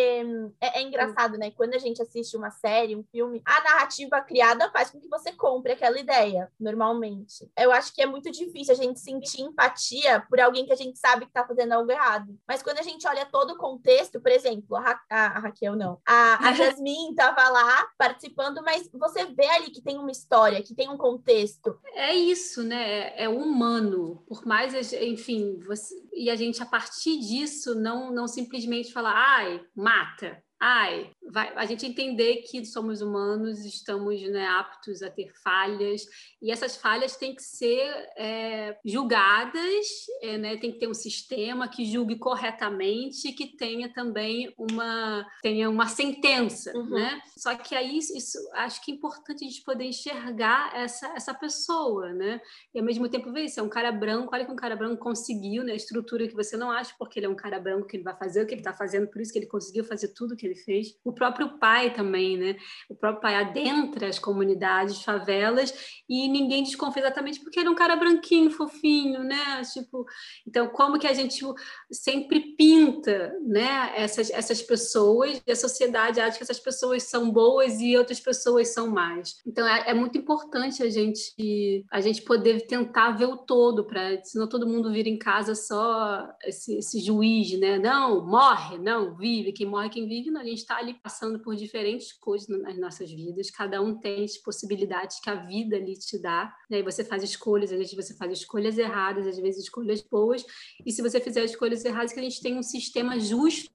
é, 0.60 0.80
é 0.80 0.82
engraçado, 0.82 1.38
né? 1.38 1.52
Quando 1.52 1.76
a 1.76 1.80
gente 1.80 2.02
assiste 2.02 2.36
uma 2.36 2.50
série, 2.52 2.96
um 2.96 3.04
filme, 3.04 3.42
a 3.46 3.64
narrativa 3.64 4.22
criada 4.22 4.72
faz 4.72 4.90
com 4.90 5.00
que 5.00 5.08
você 5.08 5.32
compre 5.32 5.74
aquela 5.74 6.00
ideia, 6.00 6.52
normalmente. 6.60 7.52
Eu 7.58 7.72
acho 7.72 7.94
que 7.94 8.02
é 8.02 8.06
muito 8.06 8.32
difícil 8.32 8.74
a 8.74 8.78
gente 8.78 9.00
sentir 9.00 9.42
empatia 9.42 10.26
por 10.30 10.40
alguém 10.40 10.66
que 10.66 10.74
a 10.74 10.78
gente 10.78 10.98
sabe 10.98 11.26
que 11.26 11.32
tá 11.32 11.46
fazendo 11.46 11.74
algo 11.74 11.92
errado. 11.92 12.38
Mas 12.48 12.64
quando 12.64 12.80
a 12.80 12.84
gente 12.84 13.08
olha 13.08 13.26
todo 13.26 13.52
o 13.52 13.58
contexto, 13.58 14.20
por 14.20 14.31
exemplo, 14.32 14.76
a, 14.78 15.00
a, 15.10 15.26
a 15.26 15.40
Raquel 15.40 15.76
não, 15.76 16.00
a, 16.06 16.48
a 16.48 16.54
Jasmine 16.54 17.16
tava 17.16 17.48
lá 17.50 17.88
participando, 17.98 18.62
mas 18.64 18.90
você 18.94 19.26
vê 19.26 19.46
ali 19.48 19.70
que 19.72 19.82
tem 19.82 19.98
uma 19.98 20.12
história, 20.12 20.64
que 20.64 20.76
tem 20.76 20.90
um 20.90 20.98
contexto. 20.98 21.78
É 21.94 22.14
isso, 22.14 22.64
né? 22.64 23.10
É, 23.16 23.24
é 23.26 23.30
humano. 23.30 24.24
Por 24.28 24.46
mais, 24.46 24.94
enfim, 24.94 25.60
você... 25.66 25.94
e 26.14 26.30
a 26.30 26.36
gente 26.36 26.62
a 26.62 26.66
partir 26.66 27.20
disso 27.20 27.76
não 27.76 28.12
não 28.12 28.28
simplesmente 28.28 28.92
falar, 28.92 29.14
ai, 29.14 29.64
mata 29.76 30.42
ai, 30.64 31.10
vai, 31.28 31.52
a 31.56 31.66
gente 31.66 31.88
entender 31.88 32.44
que 32.44 32.64
somos 32.64 33.02
humanos, 33.02 33.66
estamos 33.66 34.22
né, 34.30 34.46
aptos 34.46 35.02
a 35.02 35.10
ter 35.10 35.34
falhas, 35.44 36.06
e 36.40 36.52
essas 36.52 36.78
falhas 36.78 37.16
têm 37.16 37.34
que 37.34 37.42
ser 37.42 37.92
é, 38.16 38.78
julgadas, 38.86 39.88
é, 40.22 40.38
né, 40.38 40.58
tem 40.58 40.72
que 40.72 40.78
ter 40.78 40.88
um 40.88 40.94
sistema 40.94 41.68
que 41.68 41.84
julgue 41.84 42.20
corretamente, 42.20 43.34
que 43.34 43.58
tenha 43.58 43.92
também 43.92 44.54
uma, 44.56 45.26
tenha 45.42 45.68
uma 45.68 45.88
sentença, 45.88 46.72
uhum. 46.78 46.92
né? 46.92 47.20
Só 47.36 47.56
que 47.56 47.74
aí 47.74 47.98
isso, 47.98 48.38
acho 48.54 48.86
que 48.86 48.92
é 48.92 48.96
importante 48.96 49.44
a 49.44 49.48
gente 49.48 49.64
poder 49.64 49.86
enxergar 49.86 50.76
essa, 50.76 51.08
essa 51.16 51.34
pessoa, 51.34 52.14
né? 52.14 52.40
E 52.72 52.78
ao 52.78 52.86
mesmo 52.86 53.10
tempo 53.10 53.32
ver 53.32 53.46
isso, 53.46 53.60
é 53.60 53.64
um 53.64 53.70
cara 53.70 53.92
branco, 53.92 54.30
olha 54.32 54.46
que 54.46 54.52
um 54.52 54.56
cara 54.56 54.76
branco 54.76 54.98
conseguiu, 54.98 55.64
né? 55.64 55.74
A 55.74 55.76
estrutura 55.76 56.28
que 56.28 56.36
você 56.36 56.56
não 56.56 56.70
acha 56.70 56.94
porque 57.00 57.18
ele 57.18 57.26
é 57.26 57.30
um 57.30 57.36
cara 57.36 57.60
branco 57.60 57.88
que 57.88 57.98
ele 57.98 58.04
vai 58.04 58.16
fazer 58.16 58.44
o 58.44 58.46
que 58.46 58.54
ele 58.54 58.62
está 58.62 58.74
fazendo, 58.74 59.08
por 59.08 59.20
isso 59.20 59.34
que 59.34 59.40
ele 59.40 59.48
conseguiu 59.48 59.84
fazer 59.84 60.10
tudo 60.10 60.36
que 60.36 60.46
ele 60.46 60.51
fez. 60.56 60.96
O 61.04 61.14
próprio 61.14 61.58
pai 61.60 61.94
também, 61.94 62.38
né? 62.38 62.56
O 62.90 62.96
próprio 62.96 63.22
pai 63.22 63.36
adentra 63.36 64.08
as 64.08 64.20
comunidades, 64.20 65.04
favelas, 65.04 66.02
e 66.10 66.28
ninguém 66.28 66.64
desconfia 66.64 67.04
exatamente 67.04 67.40
porque 67.40 67.60
ele 67.60 67.68
é 67.68 67.72
um 67.72 67.76
cara 67.76 67.96
branquinho, 67.96 68.52
fofinho, 68.52 69.24
né? 69.24 69.62
Tipo, 69.74 70.06
então, 70.48 70.68
como 70.68 71.00
que 71.00 71.08
a 71.08 71.14
gente 71.14 71.44
sempre 71.92 72.56
pinta, 72.56 73.34
né? 73.42 73.94
Essas, 73.96 74.30
essas 74.30 74.62
pessoas, 74.62 75.42
e 75.46 75.52
a 75.52 75.56
sociedade 75.56 76.20
acha 76.20 76.38
que 76.38 76.44
essas 76.44 76.60
pessoas 76.60 77.04
são 77.04 77.32
boas 77.32 77.80
e 77.80 77.98
outras 77.98 78.20
pessoas 78.20 78.74
são 78.74 78.90
más. 78.90 79.38
Então, 79.46 79.68
é, 79.68 79.92
é 79.92 79.94
muito 79.94 80.18
importante 80.18 80.84
a 80.84 80.90
gente, 80.90 81.86
a 81.92 82.02
gente 82.02 82.22
poder 82.22 82.66
tentar 82.68 83.12
ver 83.12 83.26
o 83.26 83.38
todo, 83.38 83.86
para 83.86 84.22
senão 84.24 84.48
todo 84.48 84.68
mundo 84.68 84.92
vira 84.92 85.10
em 85.10 85.18
casa 85.18 85.56
só 85.56 86.28
esse, 86.44 86.78
esse 86.78 87.00
juiz, 87.00 87.58
né? 87.60 87.78
Não, 87.80 88.26
morre, 88.26 88.78
não, 88.78 89.16
vive. 89.16 89.54
Quem 89.54 89.66
morre, 89.66 89.90
quem 89.90 90.08
vive, 90.08 90.32
não 90.32 90.41
a 90.42 90.46
gente 90.46 90.60
está 90.60 90.78
ali 90.78 90.94
passando 90.96 91.40
por 91.40 91.56
diferentes 91.56 92.12
coisas 92.12 92.48
nas 92.48 92.78
nossas 92.78 93.12
vidas, 93.12 93.50
cada 93.50 93.82
um 93.82 93.98
tem 93.98 94.24
as 94.24 94.38
possibilidades 94.38 95.20
que 95.20 95.30
a 95.30 95.36
vida 95.36 95.76
ali 95.76 95.94
te 95.98 96.20
dá, 96.20 96.54
e 96.70 96.76
aí 96.76 96.84
você 96.84 97.04
faz 97.04 97.24
escolhas, 97.24 97.72
às 97.72 97.78
vezes 97.78 97.94
você 97.94 98.16
faz 98.16 98.32
escolhas 98.32 98.78
erradas, 98.78 99.28
às 99.28 99.38
vezes 99.38 99.64
escolhas 99.64 100.02
boas, 100.02 100.44
e 100.86 100.92
se 100.92 101.02
você 101.02 101.20
fizer 101.20 101.44
escolhas 101.44 101.86
erradas, 101.86 102.14
que 102.14 102.20
a 102.20 102.24
gente 102.24 102.42
tem 102.42 102.58
um 102.58 102.64
sistema 102.64 103.20
justo 103.20 103.70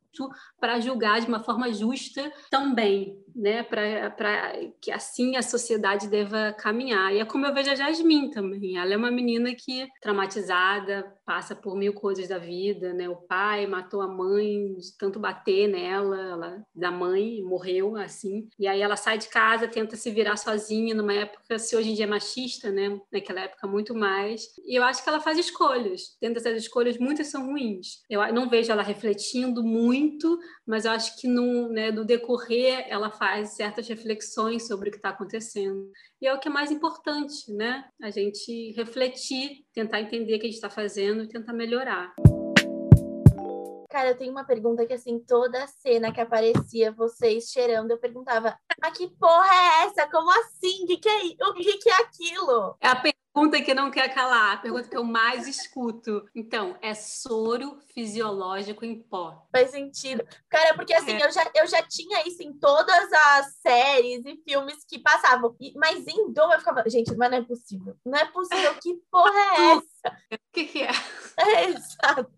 para 0.61 0.81
julgar 0.81 1.21
de 1.21 1.27
uma 1.27 1.43
forma 1.43 1.73
justa 1.73 2.33
também, 2.51 3.19
né? 3.35 3.63
Para 3.63 4.53
que 4.81 4.91
assim 4.91 5.37
a 5.37 5.43
sociedade 5.43 6.09
deva 6.09 6.53
caminhar. 6.53 7.15
E 7.15 7.19
é 7.19 7.25
como 7.25 7.47
eu 7.47 7.55
vejo 7.55 7.71
a 7.71 7.75
Jasmine 7.75 8.31
também. 8.31 8.79
Ela 8.79 8.95
é 8.95 8.97
uma 8.97 9.11
menina 9.11 9.55
que 9.55 9.89
traumatizada, 10.01 11.13
passa 11.25 11.55
por 11.55 11.77
mil 11.77 11.93
coisas 11.93 12.29
da 12.29 12.39
vida, 12.39 12.93
né? 12.93 13.09
O 13.09 13.17
pai 13.17 13.67
matou 13.67 14.01
a 14.01 14.09
mãe 14.09 14.75
de 14.75 14.97
tanto 14.97 15.19
bater 15.19 15.69
nela, 15.69 16.21
ela 16.21 16.63
da 16.75 16.91
mãe 16.91 17.43
morreu 17.43 17.97
assim. 17.97 18.49
E 18.59 18.67
aí 18.69 18.81
ela 18.81 18.97
sai 18.97 19.19
de 19.19 19.29
casa, 19.29 19.67
tenta 19.69 19.97
se 19.97 20.11
virar 20.11 20.37
sozinha 20.37 20.95
numa 20.95 21.13
época, 21.13 21.59
se 21.59 21.77
hoje 21.77 21.91
em 21.91 21.95
dia 21.95 22.05
é 22.05 22.09
machista, 22.09 22.71
né? 22.71 22.99
Naquela 23.13 23.41
época 23.41 23.67
muito 23.67 23.95
mais. 23.95 24.47
E 24.65 24.79
eu 24.79 24.85
acho 24.85 25.03
que 25.03 25.09
ela 25.09 25.21
faz 25.21 25.39
escolhas. 25.39 26.17
Dentro 26.21 26.43
dessas 26.43 26.63
escolhas 26.63 26.97
muitas 26.99 27.27
são 27.27 27.47
ruins. 27.47 28.03
Eu 28.09 28.21
não 28.33 28.49
vejo 28.49 28.71
ela 28.71 28.83
refletindo 28.83 29.63
muito 29.65 30.06
muito, 30.07 30.39
mas 30.65 30.85
eu 30.85 30.93
acho 30.93 31.17
que 31.21 31.27
no, 31.27 31.69
né, 31.69 31.91
no 31.91 32.05
decorrer 32.05 32.87
ela 32.89 33.11
faz 33.11 33.51
certas 33.51 33.89
reflexões 33.89 34.67
sobre 34.67 34.89
o 34.89 34.93
que 34.93 34.99
está 34.99 35.11
acontecendo. 35.11 35.91
E 36.21 36.27
é 36.27 36.33
o 36.33 36.39
que 36.39 36.49
é 36.49 36.51
mais 36.51 36.71
importante, 36.71 37.53
né? 37.53 37.85
A 38.01 38.11
gente 38.11 38.73
refletir, 38.73 39.65
tentar 39.75 40.01
entender 40.01 40.37
o 40.37 40.39
que 40.39 40.47
a 40.47 40.49
gente 40.49 40.55
está 40.55 40.71
fazendo 40.71 41.25
e 41.25 41.29
tentar 41.29 41.53
melhorar. 41.53 42.15
Cara, 43.91 44.11
eu 44.11 44.19
tenho 44.19 44.31
uma 44.31 44.45
pergunta 44.45 44.85
que, 44.87 44.93
assim, 44.93 45.19
toda 45.19 45.67
cena 45.67 46.13
que 46.13 46.21
aparecia 46.21 46.93
vocês 46.93 47.45
cheirando, 47.51 47.91
eu 47.91 47.99
perguntava: 47.99 48.57
mas 48.81 48.97
que 48.97 49.09
porra 49.09 49.49
é 49.49 49.87
essa? 49.87 50.11
Como 50.11 50.31
assim? 50.31 50.85
O 50.85 50.87
que, 50.87 50.99
que, 50.99 51.09
é, 51.09 51.47
o 51.47 51.55
que, 51.55 51.79
que 51.79 51.89
é 51.89 51.95
aquilo? 51.95 52.77
É 52.81 52.89
a 52.89 52.97
pergunta 52.97 53.26
que 53.63 53.75
não 53.75 53.91
quer 53.91 54.15
calar, 54.15 54.55
a 54.55 54.57
pergunta 54.57 54.89
que 54.89 54.97
eu 54.97 55.05
mais 55.05 55.47
escuto. 55.47 56.27
Então, 56.35 56.75
é 56.81 56.95
soro 56.95 57.79
fisiológico 57.93 58.83
em 58.83 59.03
pó. 59.03 59.47
Faz 59.53 59.73
sentido. 59.73 60.27
Cara, 60.49 60.75
porque 60.75 60.95
assim, 60.95 61.13
é. 61.13 61.27
eu, 61.27 61.31
já, 61.31 61.51
eu 61.55 61.67
já 61.67 61.83
tinha 61.83 62.27
isso 62.27 62.43
em 62.43 62.55
todas 62.55 63.13
as 63.13 63.57
séries 63.57 64.25
e 64.25 64.43
filmes 64.43 64.85
que 64.89 64.99
passavam. 64.99 65.55
Mas 65.75 66.07
em 66.07 66.33
Dom 66.33 66.51
eu 66.51 66.59
ficava, 66.59 66.83
gente, 66.89 67.15
mas 67.15 67.31
não 67.31 67.39
é 67.39 67.43
possível. 67.43 67.97
Não 68.07 68.19
é 68.19 68.25
possível. 68.25 68.75
Que 68.81 68.95
porra 69.11 69.39
é 69.39 69.73
essa? 69.73 70.19
O 70.33 70.39
que, 70.53 70.65
que 70.65 70.83
é? 70.83 70.91
É, 71.39 71.65
exato. 71.65 72.31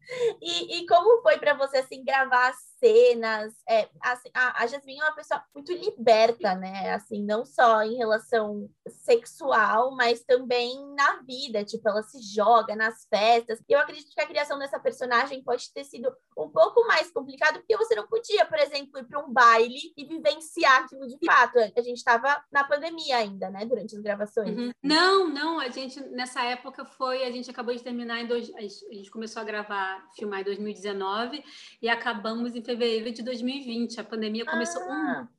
E, 0.43 0.79
e 0.81 0.87
como 0.89 1.23
foi 1.23 1.39
para 1.39 1.55
você, 1.55 1.79
assim, 1.79 2.05
gravar 2.05 2.53
cenas? 2.79 3.55
É, 3.69 3.89
assim, 4.01 4.29
a, 4.35 4.63
a 4.63 4.67
Jasmine 4.67 5.01
é 5.01 5.05
uma 5.05 5.15
pessoa 5.15 5.43
muito 5.55 5.73
liberta, 5.73 6.55
né? 6.55 6.93
Assim, 6.93 7.25
não 7.25 7.45
só 7.45 7.83
em 7.83 7.97
relação 7.97 8.69
sexual, 8.89 9.95
mas 9.95 10.25
também 10.25 10.75
na 10.95 11.23
vida. 11.23 11.65
Tipo, 11.65 11.89
ela 11.89 12.03
se 12.03 12.21
joga 12.23 12.75
nas 12.75 13.07
festas. 13.09 13.61
E 13.69 13.73
eu 13.73 13.81
acredito 13.81 14.15
que 14.15 14.21
a 14.21 14.27
criação 14.27 14.59
dessa 14.59 14.79
personagem 14.79 15.43
pode 15.43 15.73
ter 15.73 15.85
sido 15.85 16.11
um 16.37 16.49
pouco 16.49 16.87
mais 16.87 17.11
complicado, 17.11 17.59
porque 17.59 17.77
você 17.77 17.95
não 17.95 18.07
podia, 18.07 18.47
por 18.47 18.59
exemplo, 18.59 18.99
ir 18.99 19.05
para 19.05 19.25
um 19.25 19.33
baile 19.33 19.93
e 19.97 20.05
vivenciar 20.05 20.83
aquilo 20.83 21.07
de 21.07 21.19
fato. 21.25 21.59
A 21.59 21.83
gente 21.83 21.99
estava 21.99 22.43
na 22.51 22.65
pandemia 22.65 23.17
ainda, 23.17 23.51
né? 23.51 23.65
Durante 23.65 23.97
as 23.97 24.03
gravações. 24.03 24.57
Uhum. 24.57 24.71
Não, 24.83 25.29
não. 25.29 25.59
A 25.59 25.69
gente, 25.69 26.01
nessa 26.11 26.43
época, 26.45 26.85
foi. 26.85 27.25
A 27.25 27.31
gente 27.31 27.51
acabou 27.51 27.75
de 27.75 27.83
terminar 27.83 28.21
em. 28.21 28.27
Dois, 28.27 28.53
a 28.55 28.61
gente 28.61 29.11
começou 29.11 29.43
a 29.43 29.45
gravar, 29.45 30.07
filmar 30.15 30.41
em 30.41 30.45
2019 30.45 31.43
e 31.81 31.89
acabamos 31.89 32.55
em 32.55 32.63
fevereiro 32.69 33.11
de 33.11 33.23
2020. 33.23 34.01
A 34.01 34.05
pandemia 34.05 34.45
começou 34.45 34.83
ah. 34.83 35.27
um 35.27 35.39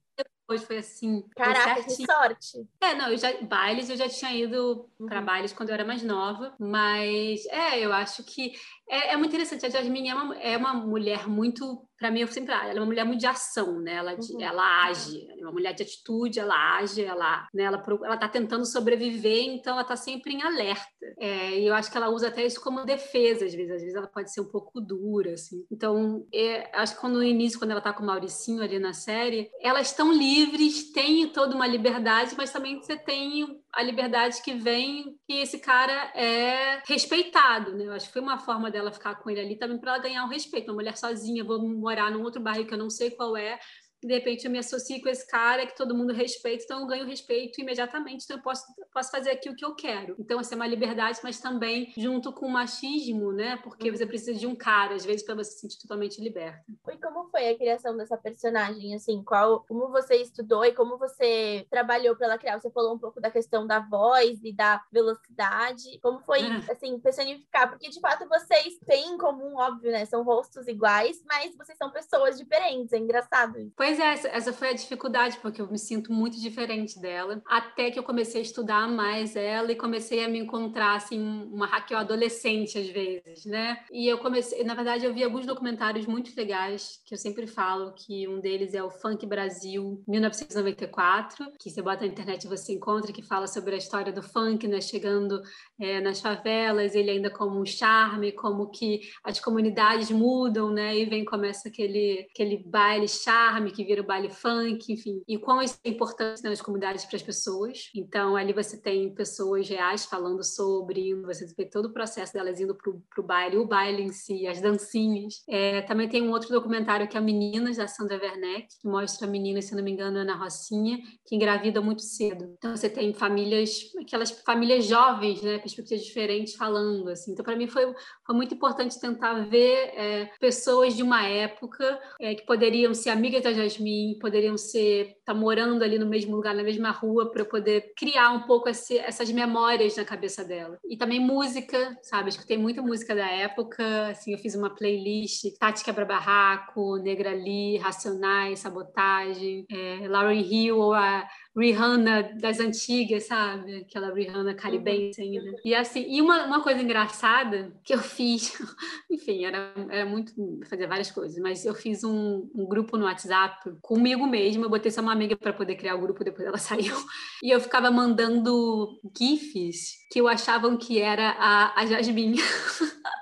depois, 0.50 0.64
foi 0.64 0.78
assim. 0.78 1.24
Caraca, 1.36 1.84
que 1.84 2.06
sorte! 2.06 2.68
É, 2.82 2.96
não, 2.96 3.12
eu 3.12 3.18
já, 3.18 3.32
bailes 3.42 3.90
eu 3.90 3.96
já 3.96 4.10
tinha 4.10 4.34
ido 4.34 4.90
uhum. 5.00 5.06
para 5.06 5.22
bailes 5.22 5.54
quando 5.54 5.70
eu 5.70 5.76
era 5.76 5.86
mais 5.86 6.02
nova, 6.02 6.56
mas 6.60 7.46
é, 7.46 7.80
eu 7.80 7.94
acho 7.94 8.24
que 8.24 8.54
é, 8.90 9.14
é 9.14 9.18
muito 9.18 9.30
interessante. 9.30 9.66
A 9.66 9.70
Jasmine 9.70 10.10
é 10.10 10.16
uma, 10.16 10.38
é 10.38 10.58
uma 10.58 10.74
mulher 10.74 11.28
muito 11.28 11.88
para 12.00 12.10
mim, 12.10 12.22
eu 12.22 12.28
sempre 12.28 12.54
ela 12.54 12.72
é 12.72 12.74
uma 12.74 12.86
mulher 12.86 13.06
muito 13.06 13.20
de 13.20 13.28
ação, 13.28 13.80
né? 13.80 13.96
Ela, 13.96 14.14
uhum. 14.14 14.42
ela 14.42 14.86
age, 14.86 15.28
é 15.38 15.42
uma 15.42 15.52
mulher 15.52 15.74
de 15.74 15.84
atitude, 15.84 16.40
ela 16.40 16.78
age, 16.78 17.04
ela, 17.04 17.48
né? 17.54 17.64
ela, 17.64 17.84
ela 18.04 18.18
tá 18.18 18.30
tentando 18.30 18.66
sobreviver, 18.66 19.44
então 19.44 19.74
ela 19.74 19.84
tá 19.84 19.96
sempre 19.96 20.34
em 20.34 20.42
alerta. 20.42 20.88
É, 21.18 21.60
e 21.60 21.68
eu 21.68 21.74
acho 21.74 21.92
que 21.92 21.98
ela 21.98 22.10
usa 22.10 22.30
até 22.30 22.46
isso 22.46 22.62
como 22.62 22.86
defesa, 22.86 23.46
às 23.46 23.54
vezes. 23.54 23.72
Às 23.72 23.82
vezes 23.82 23.96
ela 23.96 24.08
pode 24.08 24.32
ser 24.32 24.42
um 24.42 24.46
pouco 24.46 24.80
dura, 24.80 25.34
assim. 25.34 25.66
Então, 25.70 26.26
é, 26.34 26.70
acho 26.80 26.96
que 26.96 27.02
quando 27.02 27.16
no 27.16 27.24
início, 27.24 27.60
quando 27.60 27.72
ela 27.72 27.82
tá 27.82 27.92
com 27.92 28.04
o 28.04 28.06
Mauricinho 28.06 28.64
ali 28.64 28.80
na 28.80 28.94
série, 28.94 29.52
elas 29.62 29.88
estão 29.88 30.12
livres, 30.12 30.92
têm 30.92 31.28
toda 31.28 31.54
uma 31.54 31.68
liberdade, 31.68 32.34
mas 32.38 32.52
também 32.52 32.82
você 32.82 32.98
tem 32.98 33.60
a 33.74 33.84
liberdade 33.84 34.42
que 34.42 34.54
vem 34.54 35.16
que 35.28 35.34
esse 35.34 35.60
cara 35.60 36.12
é 36.16 36.82
respeitado, 36.88 37.76
né? 37.76 37.86
Eu 37.86 37.94
acho 37.94 38.08
que 38.08 38.14
foi 38.14 38.22
uma 38.22 38.38
forma 38.38 38.72
dela 38.72 38.92
ficar 38.92 39.16
com 39.16 39.30
ele 39.30 39.40
ali 39.40 39.56
também 39.58 39.78
para 39.78 39.94
ela 39.94 40.04
ganhar 40.04 40.26
o 40.26 40.30
respeito. 40.30 40.70
Uma 40.70 40.76
mulher 40.76 40.98
sozinha, 40.98 41.44
vou 41.44 41.62
morar 41.68 42.10
num 42.10 42.24
outro 42.24 42.42
bairro 42.42 42.66
que 42.66 42.74
eu 42.74 42.78
não 42.78 42.90
sei 42.90 43.12
qual 43.12 43.38
é, 43.38 43.60
de 44.04 44.14
repente 44.14 44.46
eu 44.46 44.52
me 44.52 44.60
associo 44.60 45.02
com 45.02 45.10
esse 45.10 45.28
cara 45.28 45.66
que 45.66 45.76
todo 45.76 45.96
mundo 45.96 46.14
respeita, 46.14 46.64
então 46.64 46.82
eu 46.82 46.88
ganho 46.88 47.06
respeito 47.06 47.60
imediatamente, 47.62 48.24
então 48.24 48.38
eu 48.38 48.44
posso, 48.44 48.64
posso 48.94 49.12
fazer 49.12 49.32
aqui 49.32 49.50
o 49.50 49.56
que 49.56 49.66
eu 49.66 49.76
quero. 49.76 50.16
Então, 50.18 50.40
assim, 50.40 50.54
é 50.54 50.58
uma 50.58 50.68
liberdade, 50.68 51.20
mas 51.24 51.40
também 51.40 51.94
junto 51.98 52.32
com 52.32 52.46
o 52.46 52.50
machismo, 52.50 53.32
né? 53.32 53.58
Porque 53.58 53.92
você 53.92 54.06
precisa 54.06 54.34
de 54.34 54.48
um 54.48 54.56
cara, 54.56 54.96
às 54.96 55.06
vezes, 55.06 55.24
para 55.24 55.36
você 55.36 55.52
se 55.52 55.60
sentir 55.60 55.80
totalmente 55.82 56.22
liberta. 56.22 56.64
E 56.88 56.98
como 56.98 57.30
foi 57.30 57.50
a 57.50 57.58
criação 57.58 57.96
dessa 57.98 58.18
personagem, 58.18 58.96
assim, 58.96 59.24
qual, 59.24 59.66
como 59.68 59.90
você 59.90 60.16
estudou 60.16 60.64
e 60.66 60.74
como 60.74 60.98
você 60.98 61.66
trabalhou 61.70 62.16
para 62.16 62.28
ela 62.28 62.38
criar? 62.38 62.60
Você 62.60 62.72
falou 62.72 62.96
um 62.96 63.00
pouco 63.00 63.20
da 63.20 63.30
questão 63.30 63.68
da 63.68 63.80
voz 63.80 64.40
e 64.44 64.54
da 64.54 64.82
velocidade, 64.92 66.00
como 66.02 66.20
foi, 66.22 66.42
ah. 66.42 66.64
assim, 66.72 67.00
personificar? 67.00 67.70
Porque, 67.70 67.90
de 67.90 68.00
fato, 68.00 68.28
vocês 68.28 68.78
têm 68.86 69.14
em 69.14 69.18
comum, 69.18 69.56
óbvio, 69.58 69.92
né? 69.92 70.06
São 70.06 70.24
rostos 70.24 70.68
iguais, 70.68 71.22
mas 71.26 71.56
vocês 71.56 71.78
são 71.78 71.92
pessoas 71.92 72.38
diferentes, 72.38 72.94
é 72.94 72.98
engraçado 72.98 73.60
isso. 73.60 73.74
Pois 73.90 74.00
é, 74.00 74.38
essa 74.38 74.54
foi 74.54 74.70
a 74.70 74.74
dificuldade, 74.74 75.40
porque 75.42 75.60
eu 75.60 75.68
me 75.68 75.80
sinto 75.80 76.14
muito 76.14 76.40
diferente 76.40 77.02
dela, 77.02 77.42
até 77.48 77.90
que 77.90 77.98
eu 77.98 78.04
comecei 78.04 78.40
a 78.40 78.44
estudar 78.44 78.88
mais 78.88 79.36
ela 79.36 79.72
e 79.72 79.76
comecei 79.76 80.24
a 80.24 80.28
me 80.28 80.38
encontrar, 80.38 80.96
assim, 80.96 81.20
uma 81.52 81.66
Raquel 81.66 81.98
adolescente, 81.98 82.78
às 82.78 82.88
vezes, 82.88 83.46
né? 83.46 83.80
E 83.92 84.08
eu 84.08 84.20
comecei, 84.20 84.64
na 84.64 84.76
verdade, 84.76 85.06
eu 85.06 85.12
vi 85.12 85.24
alguns 85.24 85.48
documentários 85.48 86.06
muito 86.06 86.32
legais, 86.38 87.02
que 87.04 87.16
eu 87.16 87.18
sempre 87.18 87.48
falo, 87.48 87.96
que 87.96 88.28
um 88.28 88.40
deles 88.40 88.76
é 88.76 88.84
o 88.84 88.92
Funk 88.92 89.26
Brasil 89.26 90.04
1994, 90.08 91.48
que 91.60 91.72
você 91.72 91.82
bota 91.82 92.02
na 92.02 92.12
internet 92.12 92.44
e 92.44 92.48
você 92.48 92.74
encontra, 92.74 93.12
que 93.12 93.24
fala 93.24 93.48
sobre 93.48 93.74
a 93.74 93.80
história 93.80 94.14
do 94.14 94.22
funk, 94.22 94.68
né? 94.68 94.82
Chegando 94.82 95.42
é, 95.82 96.00
nas 96.00 96.22
favelas, 96.22 96.94
ele 96.94 97.10
ainda 97.10 97.32
como 97.32 97.60
um 97.60 97.66
charme, 97.66 98.34
como 98.34 98.70
que 98.70 99.02
as 99.24 99.40
comunidades 99.40 100.12
mudam, 100.12 100.70
né? 100.70 100.96
E 100.96 101.06
vem, 101.06 101.26
começa 101.26 101.70
aquele, 101.70 102.28
aquele 102.30 102.64
baile 102.64 103.08
charme 103.08 103.79
que 103.80 103.86
vira 103.86 104.02
o 104.02 104.06
baile 104.06 104.30
funk, 104.30 104.92
enfim. 104.92 105.22
E 105.26 105.38
quão 105.38 105.62
isso 105.62 105.80
é 105.86 105.90
importante 105.90 106.44
nas 106.44 106.62
comunidades 106.62 107.06
para 107.06 107.16
as 107.16 107.24
pessoas. 107.24 107.90
Então, 107.96 108.36
ali 108.36 108.52
você 108.52 108.78
tem 108.78 109.14
pessoas 109.16 109.70
reais 109.70 110.04
falando 110.04 110.44
sobre, 110.44 111.16
você 111.22 111.46
vê 111.58 111.66
todo 111.66 111.86
o 111.86 111.94
processo 111.94 112.34
delas 112.34 112.60
indo 112.60 112.76
para 112.76 112.92
o 112.92 113.24
baile, 113.26 113.58
o 113.58 113.66
baile 113.66 114.04
em 114.04 114.12
si, 114.12 114.46
as 114.46 114.60
dancinhas. 114.60 115.44
É, 115.48 115.82
também 115.84 116.10
tem 116.10 116.22
um 116.22 116.32
outro 116.32 116.50
documentário 116.50 117.08
que 117.08 117.18
é 117.18 117.22
Meninas, 117.22 117.78
da 117.78 117.88
Sandra 117.88 118.20
Werneck, 118.22 118.68
que 118.82 118.88
mostra 118.88 119.26
meninas, 119.28 119.66
se 119.66 119.76
não 119.76 119.84
me 119.84 119.92
engano, 119.92 120.26
na 120.26 120.36
Rocinha, 120.36 120.98
que 121.26 121.36
engravida 121.36 121.80
muito 121.80 122.02
cedo. 122.02 122.54
Então, 122.58 122.76
você 122.76 122.90
tem 122.90 123.14
famílias, 123.14 123.92
aquelas 124.02 124.32
famílias 124.32 124.86
jovens, 124.86 125.42
né? 125.42 125.58
Perspectivas 125.60 126.04
diferentes 126.04 126.56
falando, 126.56 127.10
assim. 127.10 127.32
Então, 127.32 127.46
para 127.46 127.56
mim, 127.56 127.68
foi, 127.68 127.94
foi 128.26 128.36
muito 128.36 128.54
importante 128.54 129.00
tentar 129.00 129.46
ver 129.46 129.94
é, 129.96 130.32
pessoas 130.40 130.96
de 130.96 131.04
uma 131.04 131.26
época 131.26 131.98
é, 132.20 132.36
que 132.36 132.46
poderiam 132.46 132.94
ser 132.94 133.12
amigas 133.12 133.44
da 133.44 133.54
Jasmine, 133.70 134.18
poderiam 134.20 134.58
ser 134.58 135.08
estar 135.20 135.34
tá 135.34 135.34
morando 135.34 135.84
ali 135.84 136.00
no 136.00 136.06
mesmo 136.06 136.36
lugar, 136.36 136.56
na 136.56 136.64
mesma 136.64 136.92
rua, 136.92 137.32
para 137.32 137.46
poder 137.46 137.94
criar 137.96 138.32
um 138.32 138.42
pouco 138.42 138.68
esse, 138.68 138.98
essas 138.98 139.32
memórias 139.32 139.96
na 139.96 140.04
cabeça 140.04 140.44
dela. 140.44 140.78
E 140.90 140.98
também 140.98 141.20
música, 141.20 141.98
sabe? 142.02 142.30
Escutei 142.30 142.58
muita 142.58 142.82
música 142.82 143.16
da 143.16 143.28
época, 143.28 144.10
assim, 144.10 144.34
eu 144.34 144.40
fiz 144.40 144.56
uma 144.56 144.74
playlist 144.76 145.46
Tati 145.60 145.84
Quebra 145.84 146.06
Barraco, 146.06 146.98
Negra 146.98 147.34
Lee, 147.34 147.78
Racionais, 147.78 148.60
Sabotagem, 148.60 149.66
é, 149.72 150.08
Lauren 150.08 150.42
Hill 150.42 150.78
ou 150.78 150.94
a 150.94 151.28
Rihanna 151.60 152.24
das 152.40 152.60
antigas, 152.60 153.26
sabe? 153.26 153.78
Aquela 153.78 154.14
Rihanna 154.14 154.54
caribense 154.54 155.22
ainda. 155.22 155.52
Uhum. 155.52 155.56
E 155.66 155.76
assim, 155.76 156.06
e 156.08 156.22
uma, 156.22 156.46
uma 156.46 156.64
coisa 156.64 156.82
engraçada 156.82 157.74
que 157.84 157.94
eu 157.94 158.00
fiz, 158.00 158.58
enfim, 159.12 159.44
era, 159.44 159.74
era 159.90 160.06
muito, 160.06 160.34
fazer 160.70 160.88
várias 160.88 161.12
coisas, 161.12 161.38
mas 161.38 161.66
eu 161.66 161.76
fiz 161.76 162.04
um, 162.04 162.50
um 162.56 162.66
grupo 162.66 162.96
no 162.96 163.06
WhatsApp 163.06 163.72
comigo 163.82 164.26
mesma, 164.26 164.66
eu 164.66 164.70
botei 164.70 164.90
só 164.90 165.02
uma 165.02 165.12
amiga 165.12 165.36
para 165.36 165.52
poder 165.52 165.76
criar 165.76 165.96
o 165.96 166.02
grupo, 166.02 166.24
depois 166.24 166.48
ela 166.48 166.58
saiu, 166.58 166.96
e 167.44 167.54
eu 167.54 167.60
ficava 167.60 167.92
mandando 167.92 169.00
gifs 169.18 170.00
que 170.12 170.22
eu 170.22 170.28
achavam 170.28 170.78
que 170.78 171.00
era 171.00 171.32
a, 171.32 171.82
a 171.82 171.86
Jasmine. 171.86 172.40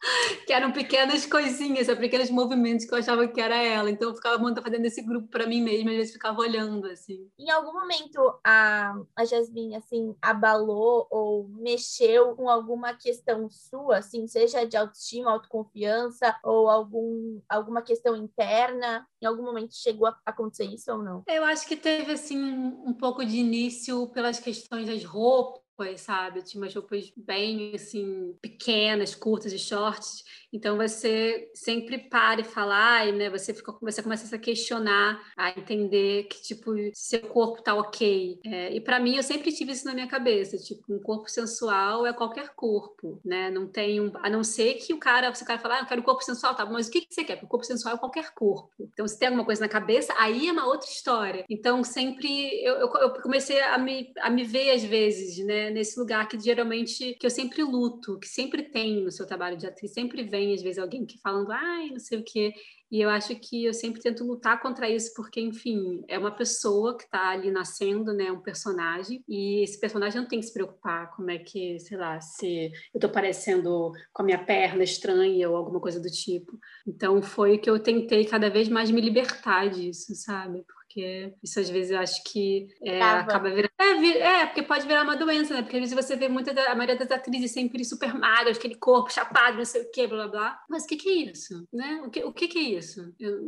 que 0.46 0.52
eram 0.52 0.72
pequenas 0.72 1.26
coisinhas, 1.26 1.86
pequenos 1.98 2.30
movimentos 2.30 2.86
que 2.86 2.94
eu 2.94 2.98
achava 2.98 3.26
que 3.28 3.40
era 3.40 3.56
ela. 3.56 3.90
Então 3.90 4.08
eu 4.08 4.14
ficava 4.14 4.38
muito 4.38 4.62
fazendo 4.62 4.84
esse 4.86 5.02
grupo 5.02 5.28
para 5.28 5.46
mim 5.46 5.62
mesma, 5.62 5.90
às 5.90 5.96
vezes 5.96 6.12
ficava 6.12 6.40
olhando 6.40 6.86
assim. 6.86 7.28
Em 7.38 7.50
algum 7.50 7.72
momento 7.72 8.18
a, 8.44 8.94
a 9.16 9.24
Jasmine 9.24 9.76
assim 9.76 10.14
abalou 10.20 11.06
ou 11.10 11.48
mexeu 11.48 12.34
com 12.34 12.48
alguma 12.48 12.94
questão 12.94 13.48
sua, 13.50 13.98
assim, 13.98 14.26
seja 14.26 14.64
de 14.64 14.76
autoestima, 14.76 15.30
autoconfiança 15.30 16.36
ou 16.42 16.68
algum 16.68 17.40
alguma 17.48 17.82
questão 17.82 18.16
interna? 18.16 19.06
Em 19.22 19.26
algum 19.26 19.42
momento 19.42 19.74
chegou 19.74 20.06
a 20.06 20.18
acontecer 20.24 20.64
isso 20.64 20.92
ou 20.92 21.02
não? 21.02 21.22
Eu 21.28 21.44
acho 21.44 21.66
que 21.66 21.76
teve 21.76 22.12
assim 22.12 22.38
um 22.38 22.94
pouco 22.94 23.24
de 23.24 23.36
início 23.36 24.08
pelas 24.08 24.38
questões 24.38 24.86
das 24.86 25.04
roupas 25.04 25.60
roupas, 25.80 26.00
sabe? 26.02 26.38
Eu 26.38 26.44
tinha 26.44 26.62
umas 26.62 26.74
roupas 26.74 27.10
bem, 27.16 27.74
assim, 27.74 28.34
pequenas, 28.40 29.14
curtas 29.14 29.52
e 29.52 29.58
shorts. 29.58 30.24
Então 30.52 30.76
você 30.76 31.50
sempre 31.54 31.98
para 31.98 32.40
e 32.40 32.44
fala, 32.44 33.06
e, 33.06 33.12
né? 33.12 33.30
Você 33.30 33.54
fica, 33.54 33.72
você 33.80 34.02
começa 34.02 34.24
a 34.24 34.28
se 34.28 34.38
questionar, 34.38 35.20
a 35.36 35.50
entender 35.50 36.24
que 36.24 36.42
tipo 36.42 36.72
seu 36.92 37.20
corpo 37.20 37.62
tá 37.62 37.74
ok. 37.74 38.40
É, 38.44 38.74
e 38.74 38.80
para 38.80 38.98
mim 38.98 39.16
eu 39.16 39.22
sempre 39.22 39.52
tive 39.52 39.72
isso 39.72 39.86
na 39.86 39.94
minha 39.94 40.08
cabeça, 40.08 40.56
tipo 40.58 40.82
um 40.92 40.98
corpo 40.98 41.28
sensual 41.28 42.06
é 42.06 42.12
qualquer 42.12 42.50
corpo, 42.54 43.20
né? 43.24 43.50
Não 43.50 43.66
tem 43.66 44.00
um, 44.00 44.12
a 44.22 44.28
não 44.28 44.42
ser 44.42 44.74
que 44.74 44.92
o 44.92 44.98
cara, 44.98 45.32
se 45.34 45.42
o 45.42 45.46
cara 45.46 45.58
falar, 45.58 45.76
ah, 45.76 45.80
eu 45.80 45.86
quero 45.86 46.00
um 46.00 46.04
corpo 46.04 46.22
sensual, 46.22 46.54
tá? 46.54 46.66
Mas 46.66 46.88
o 46.88 46.90
que, 46.90 47.02
que 47.02 47.14
você 47.14 47.24
quer? 47.24 47.36
Porque 47.36 47.46
o 47.46 47.48
corpo 47.48 47.64
sensual 47.64 47.94
é 47.94 47.98
qualquer 47.98 48.34
corpo. 48.34 48.70
Então 48.80 49.06
se 49.06 49.18
tem 49.18 49.28
alguma 49.28 49.44
coisa 49.44 49.60
na 49.60 49.68
cabeça, 49.68 50.14
aí 50.18 50.48
é 50.48 50.52
uma 50.52 50.66
outra 50.66 50.88
história. 50.88 51.44
Então 51.48 51.84
sempre 51.84 52.62
eu, 52.62 52.74
eu, 52.74 52.92
eu 52.94 53.10
comecei 53.22 53.60
a 53.60 53.78
me, 53.78 54.12
a 54.20 54.30
me 54.30 54.44
ver 54.44 54.72
às 54.72 54.82
vezes, 54.82 55.44
né? 55.44 55.70
Nesse 55.70 55.98
lugar 55.98 56.26
que 56.28 56.38
geralmente 56.40 57.14
que 57.14 57.26
eu 57.26 57.30
sempre 57.30 57.62
luto, 57.62 58.18
que 58.18 58.28
sempre 58.28 58.64
tem 58.64 59.04
no 59.04 59.12
seu 59.12 59.26
trabalho 59.26 59.56
de 59.56 59.66
atriz, 59.66 59.92
sempre 59.92 60.22
vem 60.22 60.39
às 60.54 60.62
vezes, 60.62 60.78
alguém 60.78 61.04
que 61.06 61.18
falando, 61.18 61.52
ai, 61.52 61.90
não 61.90 61.98
sei 61.98 62.18
o 62.18 62.24
quê. 62.24 62.52
E 62.90 63.00
eu 63.00 63.08
acho 63.08 63.36
que 63.36 63.64
eu 63.64 63.72
sempre 63.72 64.00
tento 64.00 64.24
lutar 64.24 64.60
contra 64.60 64.90
isso, 64.90 65.12
porque, 65.14 65.40
enfim, 65.40 66.02
é 66.08 66.18
uma 66.18 66.32
pessoa 66.32 66.96
que 66.96 67.04
está 67.04 67.30
ali 67.30 67.48
nascendo, 67.50 68.12
né? 68.12 68.32
Um 68.32 68.40
personagem, 68.40 69.22
e 69.28 69.62
esse 69.62 69.78
personagem 69.78 70.20
não 70.20 70.28
tem 70.28 70.40
que 70.40 70.46
se 70.46 70.52
preocupar 70.52 71.14
como 71.14 71.30
é 71.30 71.38
que, 71.38 71.78
sei 71.78 71.96
lá, 71.96 72.20
se 72.20 72.66
eu 72.92 72.98
estou 72.98 73.10
parecendo 73.10 73.92
com 74.12 74.22
a 74.22 74.24
minha 74.24 74.44
perna 74.44 74.82
estranha 74.82 75.48
ou 75.48 75.56
alguma 75.56 75.80
coisa 75.80 76.00
do 76.00 76.10
tipo. 76.10 76.58
Então, 76.84 77.22
foi 77.22 77.58
que 77.58 77.70
eu 77.70 77.78
tentei 77.78 78.24
cada 78.24 78.50
vez 78.50 78.68
mais 78.68 78.90
me 78.90 79.00
libertar 79.00 79.68
disso, 79.70 80.12
sabe? 80.16 80.64
Porque 80.90 81.32
isso 81.40 81.60
às 81.60 81.70
vezes 81.70 81.92
eu 81.92 81.98
acho 82.00 82.22
que 82.24 82.66
é, 82.82 83.00
acaba 83.00 83.48
virando. 83.48 83.70
É, 83.78 84.42
é, 84.42 84.46
porque 84.46 84.62
pode 84.62 84.86
virar 84.88 85.04
uma 85.04 85.16
doença, 85.16 85.54
né? 85.54 85.62
Porque 85.62 85.76
às 85.76 85.88
vezes 85.88 85.94
você 85.94 86.16
vê 86.16 86.28
muita 86.28 86.52
da, 86.52 86.72
a 86.72 86.74
maioria 86.74 86.96
das 86.96 87.10
atrizes 87.10 87.52
sempre 87.52 87.84
super 87.84 88.12
magras, 88.12 88.58
aquele 88.58 88.74
corpo 88.74 89.12
chapado, 89.12 89.58
não 89.58 89.64
sei 89.64 89.82
o 89.82 89.90
quê, 89.92 90.08
blá 90.08 90.26
blá 90.26 90.28
blá. 90.28 90.60
Mas 90.68 90.82
o 90.82 90.88
que, 90.88 90.96
que 90.96 91.08
é 91.08 91.30
isso? 91.30 91.66
Né? 91.72 92.02
O, 92.04 92.10
que, 92.10 92.24
o 92.24 92.32
que, 92.32 92.48
que 92.48 92.58
é 92.58 92.62
isso? 92.62 93.14
Eu... 93.20 93.38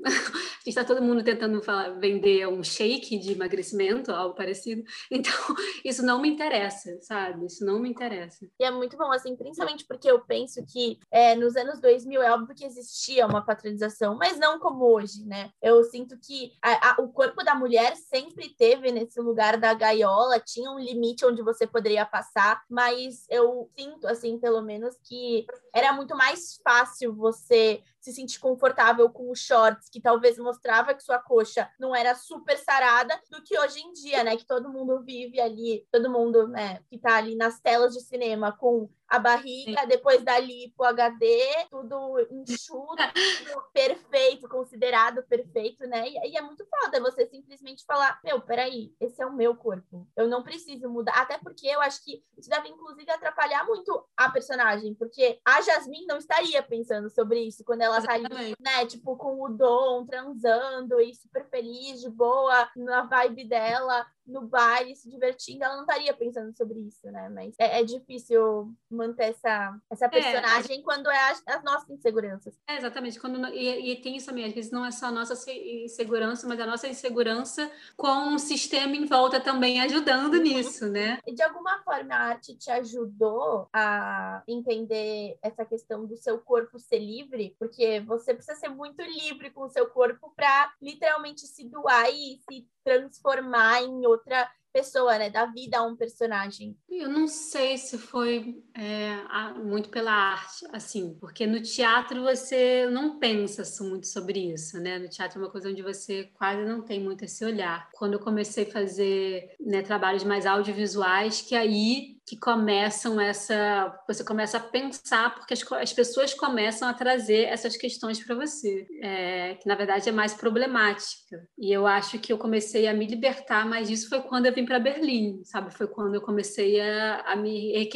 a 0.06 0.10
gente 0.10 0.68
está 0.68 0.84
todo 0.84 1.02
mundo 1.02 1.22
tentando 1.22 1.62
falar, 1.62 1.90
vender 1.98 2.48
um 2.48 2.64
shake 2.64 3.18
de 3.18 3.32
emagrecimento, 3.32 4.10
algo 4.10 4.34
parecido. 4.34 4.82
Então, 5.10 5.32
isso 5.84 6.04
não 6.04 6.20
me 6.20 6.30
interessa, 6.30 6.98
sabe? 7.02 7.44
Isso 7.44 7.64
não 7.64 7.78
me 7.78 7.90
interessa. 7.90 8.48
E 8.58 8.64
é 8.64 8.70
muito 8.70 8.96
bom, 8.96 9.12
assim, 9.12 9.36
principalmente 9.36 9.84
porque 9.86 10.10
eu 10.10 10.20
penso 10.20 10.64
que 10.64 10.98
é, 11.10 11.34
nos 11.34 11.56
anos 11.56 11.78
2000 11.78 12.22
é 12.22 12.32
óbvio 12.32 12.56
que 12.56 12.64
existia 12.64 13.26
uma 13.26 13.44
patronização, 13.44 14.16
mas 14.16 14.38
não 14.38 14.58
como 14.58 14.84
hoje, 14.86 15.26
né? 15.26 15.50
Eu 15.60 15.84
sinto 15.84 16.18
que 16.18 16.52
a, 16.62 16.85
a, 16.86 17.02
o 17.02 17.08
corpo 17.08 17.42
da 17.42 17.54
mulher 17.54 17.96
sempre 17.96 18.54
teve 18.54 18.92
nesse 18.92 19.20
lugar 19.20 19.56
da 19.56 19.74
gaiola, 19.74 20.38
tinha 20.38 20.70
um 20.70 20.78
limite 20.78 21.24
onde 21.24 21.42
você 21.42 21.66
poderia 21.66 22.06
passar, 22.06 22.62
mas 22.70 23.26
eu 23.28 23.68
sinto, 23.76 24.06
assim, 24.06 24.38
pelo 24.38 24.62
menos, 24.62 24.96
que 25.02 25.44
era 25.74 25.92
muito 25.92 26.16
mais 26.16 26.60
fácil 26.62 27.14
você 27.14 27.82
se 28.06 28.12
sentir 28.12 28.38
confortável 28.38 29.10
com 29.10 29.32
os 29.32 29.40
shorts, 29.40 29.88
que 29.88 30.00
talvez 30.00 30.38
mostrava 30.38 30.94
que 30.94 31.02
sua 31.02 31.18
coxa 31.18 31.68
não 31.76 31.94
era 31.94 32.14
super 32.14 32.56
sarada, 32.56 33.20
do 33.28 33.42
que 33.42 33.58
hoje 33.58 33.80
em 33.80 33.92
dia, 33.92 34.22
né? 34.22 34.36
Que 34.36 34.46
todo 34.46 34.72
mundo 34.72 35.02
vive 35.02 35.40
ali, 35.40 35.84
todo 35.90 36.08
mundo, 36.08 36.46
né, 36.46 36.80
que 36.88 36.98
tá 36.98 37.16
ali 37.16 37.34
nas 37.34 37.58
telas 37.60 37.92
de 37.92 38.00
cinema 38.00 38.52
com 38.52 38.88
a 39.08 39.18
barriga, 39.18 39.82
Sim. 39.82 39.88
depois 39.88 40.22
dali 40.22 40.72
pro 40.76 40.86
HD, 40.86 41.26
tudo 41.70 42.26
enxuto, 42.30 42.96
tudo 42.96 43.64
perfeito, 43.72 44.48
considerado 44.48 45.22
perfeito, 45.22 45.86
né? 45.86 46.08
E, 46.08 46.32
e, 46.32 46.36
é 46.36 46.42
muito 46.42 46.66
foda 46.66 47.00
você 47.00 47.26
simplesmente 47.26 47.84
falar, 47.84 48.18
meu, 48.24 48.40
peraí, 48.40 48.92
esse 49.00 49.22
é 49.22 49.26
o 49.26 49.32
meu 49.32 49.54
corpo. 49.54 50.06
Eu 50.16 50.28
não 50.28 50.42
preciso 50.42 50.88
mudar. 50.88 51.14
Até 51.20 51.38
porque 51.38 51.68
eu 51.68 51.80
acho 51.80 52.02
que 52.04 52.22
isso 52.36 52.50
deve, 52.50 52.68
inclusive, 52.68 53.10
atrapalhar 53.10 53.64
muito 53.64 54.04
a 54.16 54.28
personagem, 54.30 54.94
porque 54.94 55.38
a 55.44 55.60
Jasmine 55.60 56.06
não 56.06 56.18
estaria 56.18 56.62
pensando 56.62 57.08
sobre 57.08 57.40
isso 57.40 57.64
quando 57.64 57.82
ela 57.82 57.95
tá 58.02 58.14
ali, 58.14 58.54
né? 58.60 58.86
Tipo, 58.86 59.16
com 59.16 59.42
o 59.42 59.48
Dom 59.48 60.04
transando 60.04 61.00
e 61.00 61.14
super 61.14 61.48
feliz, 61.48 62.00
de 62.00 62.10
boa, 62.10 62.68
na 62.76 63.02
vibe 63.02 63.48
dela. 63.48 64.06
No 64.26 64.42
baile 64.42 64.96
se 64.96 65.08
divertindo, 65.08 65.64
ela 65.64 65.76
não 65.76 65.82
estaria 65.82 66.12
pensando 66.14 66.54
sobre 66.56 66.80
isso, 66.80 67.06
né? 67.10 67.28
Mas 67.28 67.54
é, 67.58 67.80
é 67.80 67.84
difícil 67.84 68.74
manter 68.90 69.30
essa, 69.30 69.78
essa 69.90 70.06
é, 70.06 70.08
personagem 70.08 70.80
é, 70.80 70.82
quando 70.82 71.10
é 71.10 71.30
as, 71.30 71.42
as, 71.46 71.62
nossas 71.62 71.88
inseguranças. 71.90 72.58
É, 72.68 72.76
exatamente. 72.76 73.20
Quando, 73.20 73.46
e, 73.48 73.92
e, 73.92 74.02
tem 74.02 74.16
isso 74.16 74.26
também, 74.26 74.44
às 74.44 74.52
vezes 74.52 74.70
não 74.70 74.84
é 74.84 74.90
só 74.90 75.06
a 75.06 75.12
nossa 75.12 75.34
insegurança, 75.50 76.46
mas 76.46 76.60
a 76.60 76.66
nossa 76.66 76.88
insegurança 76.88 77.70
com 77.96 78.34
o 78.34 78.38
sistema 78.38 78.96
em 78.96 79.06
volta 79.06 79.40
também 79.40 79.80
ajudando 79.80 80.34
uhum. 80.34 80.42
nisso, 80.42 80.88
né? 80.88 81.18
De 81.26 81.42
alguma 81.42 81.82
forma 81.82 82.14
a 82.14 82.28
arte 82.28 82.56
te 82.56 82.70
ajudou 82.70 83.68
a 83.72 84.42
entender 84.48 85.38
essa 85.42 85.64
questão 85.64 86.06
do 86.06 86.16
seu 86.16 86.38
corpo 86.38 86.78
ser 86.78 86.98
livre, 86.98 87.54
porque 87.58 88.00
você 88.00 88.34
precisa 88.34 88.58
ser 88.58 88.68
muito 88.68 89.02
livre 89.02 89.50
com 89.50 89.62
o 89.62 89.70
seu 89.70 89.86
corpo 89.88 90.32
para 90.34 90.72
literalmente 90.80 91.46
se 91.46 91.68
doar 91.68 92.08
e 92.10 92.40
se 92.48 92.66
transformar 92.84 93.82
em 93.82 94.06
outra 94.16 94.50
pessoa, 94.76 95.16
né? 95.16 95.30
Dar 95.30 95.46
vida 95.46 95.78
a 95.78 95.82
um 95.82 95.96
personagem. 95.96 96.76
Eu 96.88 97.08
não 97.08 97.26
sei 97.26 97.78
se 97.78 97.96
foi 97.96 98.62
é, 98.74 99.16
muito 99.64 99.88
pela 99.88 100.12
arte, 100.12 100.66
assim, 100.70 101.16
porque 101.18 101.46
no 101.46 101.62
teatro 101.62 102.22
você 102.22 102.86
não 102.90 103.18
pensa 103.18 103.62
muito 103.82 104.06
sobre 104.06 104.52
isso, 104.52 104.78
né? 104.78 104.98
No 104.98 105.08
teatro 105.08 105.40
é 105.40 105.44
uma 105.44 105.50
coisa 105.50 105.70
onde 105.70 105.82
você 105.82 106.24
quase 106.34 106.62
não 106.64 106.82
tem 106.82 107.00
muito 107.00 107.24
esse 107.24 107.42
olhar. 107.42 107.88
Quando 107.94 108.14
eu 108.14 108.20
comecei 108.20 108.64
a 108.64 108.70
fazer 108.70 109.56
né, 109.58 109.80
trabalhos 109.80 110.24
mais 110.24 110.44
audiovisuais, 110.44 111.40
que 111.40 111.54
aí 111.54 112.15
que 112.26 112.36
começam 112.36 113.20
essa. 113.20 113.96
Você 114.08 114.24
começa 114.24 114.56
a 114.56 114.60
pensar, 114.60 115.32
porque 115.36 115.54
as, 115.54 115.72
as 115.72 115.92
pessoas 115.92 116.34
começam 116.34 116.88
a 116.88 116.92
trazer 116.92 117.44
essas 117.44 117.76
questões 117.76 118.22
para 118.22 118.34
você, 118.34 118.84
é, 119.00 119.54
que 119.54 119.68
na 119.68 119.76
verdade 119.76 120.08
é 120.08 120.12
mais 120.12 120.34
problemática. 120.34 121.46
E 121.56 121.72
eu 121.72 121.86
acho 121.86 122.18
que 122.18 122.32
eu 122.32 122.38
comecei 122.38 122.88
a 122.88 122.92
me 122.94 123.06
libertar, 123.06 123.64
mas 123.64 123.88
isso 123.88 124.08
foi 124.08 124.20
quando 124.22 124.46
eu 124.46 124.52
vim 124.52 124.64
para 124.64 124.80
Berlim, 124.80 125.44
sabe? 125.44 125.72
Foi 125.72 125.86
quando 125.86 126.16
eu 126.16 126.20
comecei 126.20 126.80
a, 126.80 127.20
a 127.20 127.36
me 127.36 127.88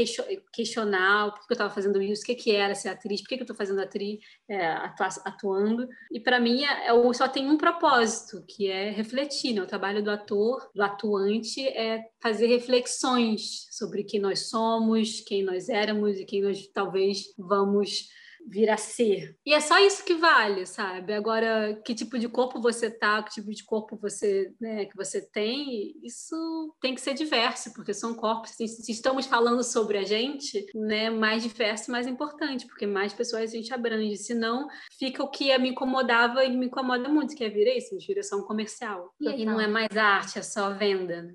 questionar 0.52 1.32
por 1.32 1.46
que 1.48 1.52
eu 1.52 1.54
estava 1.54 1.74
fazendo 1.74 2.00
isso, 2.00 2.22
o 2.22 2.26
que, 2.26 2.36
que 2.36 2.54
era 2.54 2.74
ser 2.76 2.90
atriz, 2.90 3.22
por 3.22 3.30
que, 3.30 3.34
que 3.34 3.42
eu 3.42 3.44
estou 3.44 3.56
fazendo 3.56 3.80
atriz, 3.80 4.20
é, 4.48 4.64
atua, 4.64 5.08
atuando. 5.24 5.88
E 6.12 6.20
para 6.20 6.38
mim, 6.38 6.62
é, 6.62 6.86
é, 6.86 7.12
só 7.12 7.26
tem 7.26 7.50
um 7.50 7.56
propósito, 7.56 8.44
que 8.46 8.70
é 8.70 8.90
refletir. 8.90 9.54
Né? 9.54 9.62
O 9.62 9.66
trabalho 9.66 10.04
do 10.04 10.10
ator, 10.10 10.70
do 10.72 10.82
atuante, 10.82 11.66
é 11.66 12.04
fazer 12.22 12.46
reflexões 12.46 13.66
sobre 13.80 14.04
quem 14.04 14.20
nós 14.20 14.50
somos, 14.50 15.22
quem 15.22 15.42
nós 15.42 15.70
éramos 15.70 16.18
e 16.18 16.26
quem 16.26 16.42
nós 16.42 16.66
talvez 16.68 17.34
vamos 17.38 18.08
vir 18.46 18.70
a 18.70 18.76
ser. 18.76 19.36
E 19.44 19.52
é 19.52 19.60
só 19.60 19.78
isso 19.78 20.04
que 20.04 20.14
vale, 20.14 20.66
sabe? 20.66 21.12
Agora, 21.12 21.80
que 21.84 21.94
tipo 21.94 22.18
de 22.18 22.28
corpo 22.28 22.60
você 22.60 22.90
tá, 22.90 23.22
que 23.22 23.34
tipo 23.34 23.50
de 23.50 23.64
corpo 23.64 23.96
você, 23.96 24.52
né, 24.60 24.86
que 24.86 24.96
você 24.96 25.20
tem, 25.20 25.94
isso 26.02 26.74
tem 26.80 26.94
que 26.94 27.00
ser 27.00 27.14
diverso, 27.14 27.72
porque 27.74 27.92
são 27.92 28.14
corpos, 28.14 28.52
se 28.52 28.90
estamos 28.90 29.26
falando 29.26 29.62
sobre 29.62 29.98
a 29.98 30.04
gente, 30.04 30.66
né, 30.74 31.10
mais 31.10 31.42
diverso, 31.42 31.90
mais 31.90 32.06
importante, 32.06 32.66
porque 32.66 32.86
mais 32.86 33.12
pessoas 33.12 33.50
a 33.50 33.56
gente 33.56 33.72
abrange, 33.72 34.16
senão 34.16 34.66
fica 34.98 35.22
o 35.22 35.30
que 35.30 35.56
me 35.58 35.70
incomodava 35.70 36.44
e 36.44 36.56
me 36.56 36.66
incomoda 36.66 37.08
muito, 37.08 37.36
que 37.36 37.44
é 37.44 37.48
vir 37.48 37.76
isso, 37.76 37.98
direção 37.98 38.42
comercial. 38.42 39.14
E 39.20 39.28
aí 39.28 39.44
não 39.44 39.60
é 39.60 39.68
mais 39.68 39.96
arte, 39.96 40.38
é 40.38 40.42
só 40.42 40.70
venda 40.70 41.34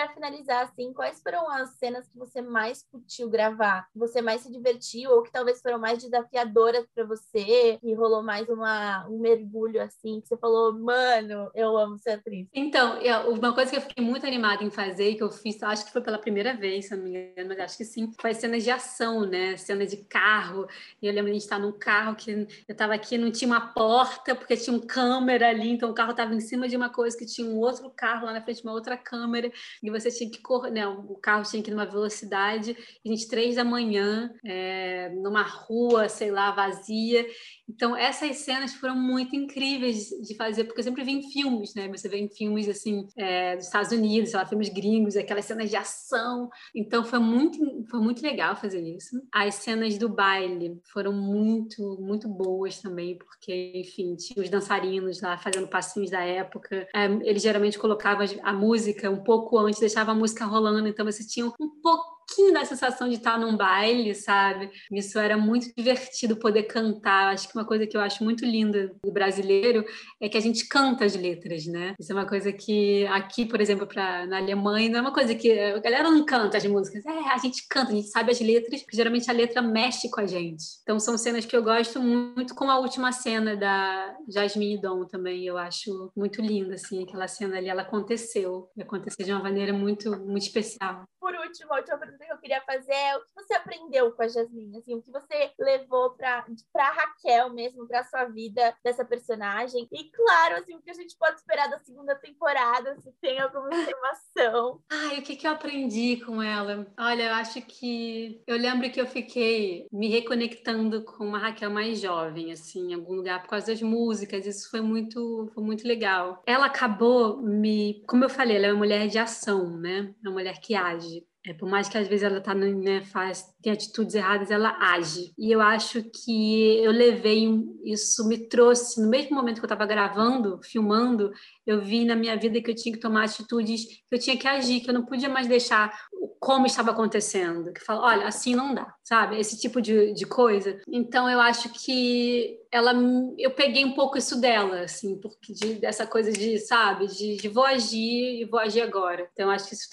para 0.00 0.14
finalizar, 0.14 0.64
assim, 0.64 0.94
quais 0.94 1.20
foram 1.22 1.50
as 1.50 1.76
cenas 1.76 2.08
que 2.08 2.16
você 2.16 2.40
mais 2.40 2.82
curtiu 2.90 3.28
gravar? 3.28 3.86
Que 3.92 3.98
você 3.98 4.22
mais 4.22 4.40
se 4.40 4.50
divertiu 4.50 5.10
ou 5.10 5.22
que 5.22 5.30
talvez 5.30 5.60
foram 5.60 5.78
mais 5.78 6.02
desafiadoras 6.02 6.86
para 6.94 7.04
você? 7.04 7.78
E 7.82 7.94
rolou 7.94 8.22
mais 8.22 8.48
uma, 8.48 9.06
um 9.08 9.18
mergulho, 9.18 9.82
assim, 9.82 10.22
que 10.22 10.28
você 10.28 10.38
falou, 10.38 10.72
mano, 10.72 11.50
eu 11.54 11.76
amo 11.76 11.98
ser 11.98 12.12
atriz. 12.12 12.48
Então, 12.54 12.96
eu, 13.02 13.30
uma 13.34 13.52
coisa 13.52 13.70
que 13.70 13.76
eu 13.76 13.82
fiquei 13.82 14.02
muito 14.02 14.24
animada 14.26 14.64
em 14.64 14.70
fazer, 14.70 15.16
que 15.16 15.22
eu 15.22 15.30
fiz, 15.30 15.62
acho 15.62 15.84
que 15.84 15.92
foi 15.92 16.00
pela 16.00 16.18
primeira 16.18 16.54
vez, 16.54 16.86
se 16.86 16.96
não 16.96 17.04
me 17.04 17.10
engano, 17.10 17.48
mas 17.50 17.60
acho 17.60 17.76
que 17.76 17.84
sim, 17.84 18.10
foi 18.18 18.32
cenas 18.32 18.64
de 18.64 18.70
ação, 18.70 19.26
né? 19.26 19.58
Cena 19.58 19.86
de 19.86 19.98
carro. 19.98 20.66
E 21.02 21.06
eu 21.06 21.12
lembro 21.12 21.30
de 21.30 21.36
estar 21.36 21.58
num 21.58 21.72
carro 21.72 22.16
que 22.16 22.30
eu 22.30 22.46
estava 22.68 22.94
aqui, 22.94 23.18
não 23.18 23.30
tinha 23.30 23.48
uma 23.48 23.72
porta, 23.74 24.34
porque 24.34 24.56
tinha 24.56 24.74
um 24.74 24.80
câmera 24.80 25.50
ali, 25.50 25.68
então 25.68 25.90
o 25.90 25.94
carro 25.94 26.12
estava 26.12 26.34
em 26.34 26.40
cima 26.40 26.66
de 26.66 26.76
uma 26.76 26.88
coisa 26.88 27.18
que 27.18 27.26
tinha 27.26 27.46
um 27.46 27.58
outro 27.58 27.90
carro 27.90 28.24
lá 28.24 28.32
na 28.32 28.40
frente, 28.40 28.62
uma 28.62 28.72
outra 28.72 28.96
câmera 28.96 29.52
e 29.82 29.89
você 29.90 30.10
tinha 30.10 30.30
que 30.30 30.40
correr, 30.40 30.70
né? 30.70 30.86
O 30.86 31.16
carro 31.16 31.42
tinha 31.42 31.62
que 31.62 31.70
ir 31.70 31.74
numa 31.74 31.86
velocidade, 31.86 32.76
a 33.04 33.08
gente, 33.08 33.28
três 33.28 33.56
da 33.56 33.64
manhã, 33.64 34.32
é, 34.44 35.10
numa 35.10 35.42
rua, 35.42 36.08
sei 36.08 36.30
lá, 36.30 36.50
vazia. 36.50 37.26
Então, 37.70 37.96
essas 37.96 38.38
cenas 38.38 38.74
foram 38.74 38.96
muito 38.96 39.36
incríveis 39.36 40.08
de 40.08 40.34
fazer, 40.34 40.64
porque 40.64 40.80
eu 40.80 40.84
sempre 40.84 41.04
vi 41.04 41.12
em 41.12 41.30
filmes, 41.30 41.72
né? 41.74 41.88
Você 41.88 42.08
vê 42.08 42.18
em 42.18 42.28
filmes, 42.28 42.68
assim, 42.68 43.06
é, 43.16 43.56
dos 43.56 43.66
Estados 43.66 43.92
Unidos, 43.92 44.32
lá, 44.32 44.44
filmes 44.44 44.68
gringos, 44.68 45.16
aquelas 45.16 45.44
cenas 45.44 45.70
de 45.70 45.76
ação. 45.76 46.50
Então, 46.74 47.04
foi 47.04 47.20
muito, 47.20 47.58
foi 47.88 48.00
muito 48.00 48.22
legal 48.22 48.56
fazer 48.56 48.80
isso. 48.80 49.20
As 49.32 49.54
cenas 49.56 49.96
do 49.96 50.08
baile 50.08 50.80
foram 50.92 51.12
muito, 51.12 51.96
muito 52.00 52.28
boas 52.28 52.80
também, 52.80 53.16
porque, 53.16 53.72
enfim, 53.74 54.16
tinha 54.16 54.42
os 54.42 54.50
dançarinos 54.50 55.20
lá 55.20 55.38
fazendo 55.38 55.68
passinhos 55.68 56.10
da 56.10 56.22
época. 56.22 56.88
É, 56.94 57.04
eles 57.22 57.42
geralmente 57.42 57.78
colocavam 57.78 58.26
a 58.42 58.52
música 58.52 59.08
um 59.08 59.22
pouco 59.22 59.56
antes, 59.58 59.78
deixava 59.78 60.10
a 60.10 60.14
música 60.14 60.44
rolando, 60.44 60.88
então 60.88 61.04
você 61.04 61.24
tinha 61.26 61.46
um 61.46 61.80
pouco 61.80 62.19
pouquinho 62.30 62.52
da 62.52 62.64
sensação 62.64 63.08
de 63.08 63.16
estar 63.16 63.38
num 63.38 63.56
baile, 63.56 64.14
sabe? 64.14 64.70
Isso 64.92 65.18
era 65.18 65.36
muito 65.36 65.72
divertido 65.76 66.36
poder 66.36 66.64
cantar. 66.64 67.32
Acho 67.32 67.48
que 67.48 67.56
uma 67.56 67.64
coisa 67.64 67.86
que 67.86 67.96
eu 67.96 68.00
acho 68.00 68.22
muito 68.22 68.44
linda 68.44 68.92
do 69.04 69.12
brasileiro 69.12 69.84
é 70.20 70.28
que 70.28 70.38
a 70.38 70.40
gente 70.40 70.66
canta 70.68 71.04
as 71.04 71.16
letras, 71.16 71.66
né? 71.66 71.94
Isso 71.98 72.12
é 72.12 72.14
uma 72.14 72.26
coisa 72.26 72.52
que 72.52 73.06
aqui, 73.08 73.44
por 73.44 73.60
exemplo, 73.60 73.86
pra, 73.86 74.26
na 74.26 74.38
Alemanha, 74.38 74.88
não 74.88 74.98
é 74.98 75.02
uma 75.02 75.12
coisa 75.12 75.34
que 75.34 75.50
a 75.58 75.78
galera 75.78 76.10
não 76.10 76.24
canta 76.24 76.56
as 76.56 76.66
músicas. 76.66 77.04
É, 77.04 77.32
a 77.32 77.38
gente 77.38 77.66
canta, 77.68 77.92
a 77.92 77.94
gente 77.94 78.08
sabe 78.08 78.30
as 78.30 78.40
letras, 78.40 78.82
porque 78.82 78.96
geralmente 78.96 79.28
a 79.28 79.34
letra 79.34 79.60
mexe 79.60 80.08
com 80.08 80.20
a 80.20 80.26
gente. 80.26 80.64
Então 80.82 81.00
são 81.00 81.18
cenas 81.18 81.44
que 81.44 81.56
eu 81.56 81.62
gosto 81.62 82.00
muito, 82.00 82.54
como 82.54 82.70
a 82.70 82.78
última 82.78 83.12
cena 83.12 83.56
da 83.56 84.16
Jasmine 84.28 84.80
Dom 84.80 85.04
também. 85.04 85.44
Eu 85.44 85.58
acho 85.58 86.12
muito 86.16 86.40
linda, 86.40 86.74
assim, 86.74 87.02
aquela 87.02 87.26
cena 87.26 87.56
ali, 87.56 87.68
ela 87.68 87.82
aconteceu. 87.82 88.70
E 88.76 88.82
aconteceu 88.82 89.26
de 89.26 89.32
uma 89.32 89.42
maneira 89.42 89.72
muito, 89.72 90.10
muito 90.20 90.42
especial. 90.42 91.04
Por 91.20 91.34
último, 91.34 91.74
última 91.74 91.98
pergunta 91.98 92.19
que 92.26 92.32
eu 92.32 92.38
queria 92.38 92.60
fazer 92.62 92.92
é 92.92 93.16
o 93.16 93.20
que 93.20 93.34
você 93.34 93.54
aprendeu 93.54 94.12
com 94.12 94.22
a 94.22 94.28
Jasmine, 94.28 94.78
assim, 94.78 94.94
o 94.94 95.02
que 95.02 95.10
você 95.10 95.52
levou 95.58 96.10
para 96.10 96.44
para 96.72 96.90
Raquel 96.90 97.50
mesmo, 97.50 97.86
para 97.86 98.04
sua 98.04 98.24
vida 98.24 98.74
dessa 98.84 99.04
personagem. 99.04 99.88
E 99.92 100.10
claro, 100.10 100.56
assim, 100.56 100.74
o 100.74 100.82
que 100.82 100.90
a 100.90 100.94
gente 100.94 101.16
pode 101.16 101.36
esperar 101.36 101.68
da 101.68 101.78
segunda 101.80 102.14
temporada, 102.14 102.96
se 103.00 103.12
tem 103.20 103.38
alguma 103.40 103.68
informação. 103.74 104.82
Ai, 104.90 105.18
o 105.18 105.22
que 105.22 105.36
que 105.36 105.46
eu 105.46 105.52
aprendi 105.52 106.22
com 106.24 106.42
ela? 106.42 106.86
Olha, 106.98 107.24
eu 107.24 107.34
acho 107.34 107.60
que 107.62 108.42
eu 108.46 108.56
lembro 108.56 108.90
que 108.90 109.00
eu 109.00 109.06
fiquei 109.06 109.86
me 109.92 110.08
reconectando 110.08 111.04
com 111.04 111.24
uma 111.24 111.38
Raquel 111.38 111.70
mais 111.70 112.00
jovem, 112.00 112.52
assim, 112.52 112.90
em 112.90 112.94
algum 112.94 113.14
lugar 113.14 113.42
por 113.42 113.48
causa 113.48 113.66
das 113.68 113.82
músicas. 113.82 114.46
Isso 114.46 114.70
foi 114.70 114.80
muito 114.80 115.50
foi 115.54 115.62
muito 115.62 115.86
legal. 115.86 116.42
Ela 116.46 116.66
acabou 116.66 117.42
me, 117.42 118.02
como 118.06 118.24
eu 118.24 118.30
falei, 118.30 118.56
ela 118.56 118.66
é 118.66 118.72
uma 118.72 118.78
mulher 118.78 119.08
de 119.08 119.18
ação, 119.18 119.76
né? 119.78 120.14
É 120.24 120.28
uma 120.28 120.34
mulher 120.34 120.60
que 120.60 120.74
age. 120.74 121.26
É, 121.46 121.54
por 121.54 121.66
mais 121.66 121.88
que 121.88 121.96
às 121.96 122.06
vezes 122.06 122.22
ela 122.22 122.38
tá, 122.38 122.54
né, 122.54 123.00
faz, 123.00 123.46
tem 123.62 123.72
atitudes 123.72 124.14
erradas, 124.14 124.50
ela 124.50 124.76
age. 124.78 125.32
E 125.38 125.50
eu 125.50 125.62
acho 125.62 126.02
que 126.02 126.76
eu 126.84 126.92
levei 126.92 127.48
isso, 127.82 128.28
me 128.28 128.46
trouxe, 128.46 129.00
no 129.00 129.08
mesmo 129.08 129.36
momento 129.36 129.56
que 129.56 129.64
eu 129.64 129.72
estava 129.72 129.86
gravando, 129.86 130.60
filmando, 130.62 131.32
eu 131.72 131.80
vi 131.80 132.04
na 132.04 132.16
minha 132.16 132.36
vida 132.36 132.60
que 132.60 132.70
eu 132.70 132.74
tinha 132.74 132.94
que 132.94 133.00
tomar 133.00 133.24
atitudes, 133.24 133.84
que 133.84 134.14
eu 134.14 134.18
tinha 134.18 134.36
que 134.36 134.46
agir, 134.46 134.80
que 134.80 134.90
eu 134.90 134.94
não 134.94 135.04
podia 135.04 135.28
mais 135.28 135.46
deixar 135.46 135.92
como 136.38 136.66
estava 136.66 136.90
acontecendo. 136.90 137.72
Que 137.72 137.84
fala, 137.84 138.02
olha, 138.02 138.26
assim 138.26 138.54
não 138.54 138.74
dá, 138.74 138.94
sabe? 139.04 139.38
Esse 139.38 139.58
tipo 139.60 139.80
de, 139.80 140.12
de 140.12 140.26
coisa. 140.26 140.80
Então 140.88 141.28
eu 141.28 141.40
acho 141.40 141.68
que 141.70 142.60
ela 142.72 142.92
eu 143.36 143.50
peguei 143.50 143.84
um 143.84 143.94
pouco 143.94 144.16
isso 144.16 144.40
dela 144.40 144.82
assim 144.82 145.18
porque 145.20 145.52
de, 145.52 145.74
dessa 145.74 146.06
coisa 146.06 146.30
de 146.30 146.58
sabe 146.58 147.08
de, 147.08 147.36
de, 147.36 147.48
vou 147.48 147.64
agir 147.64 148.40
e 148.40 148.44
vou 148.44 148.60
agir 148.60 148.80
agora 148.80 149.28
então 149.32 149.50
acho 149.50 149.68
que 149.68 149.74
isso 149.74 149.88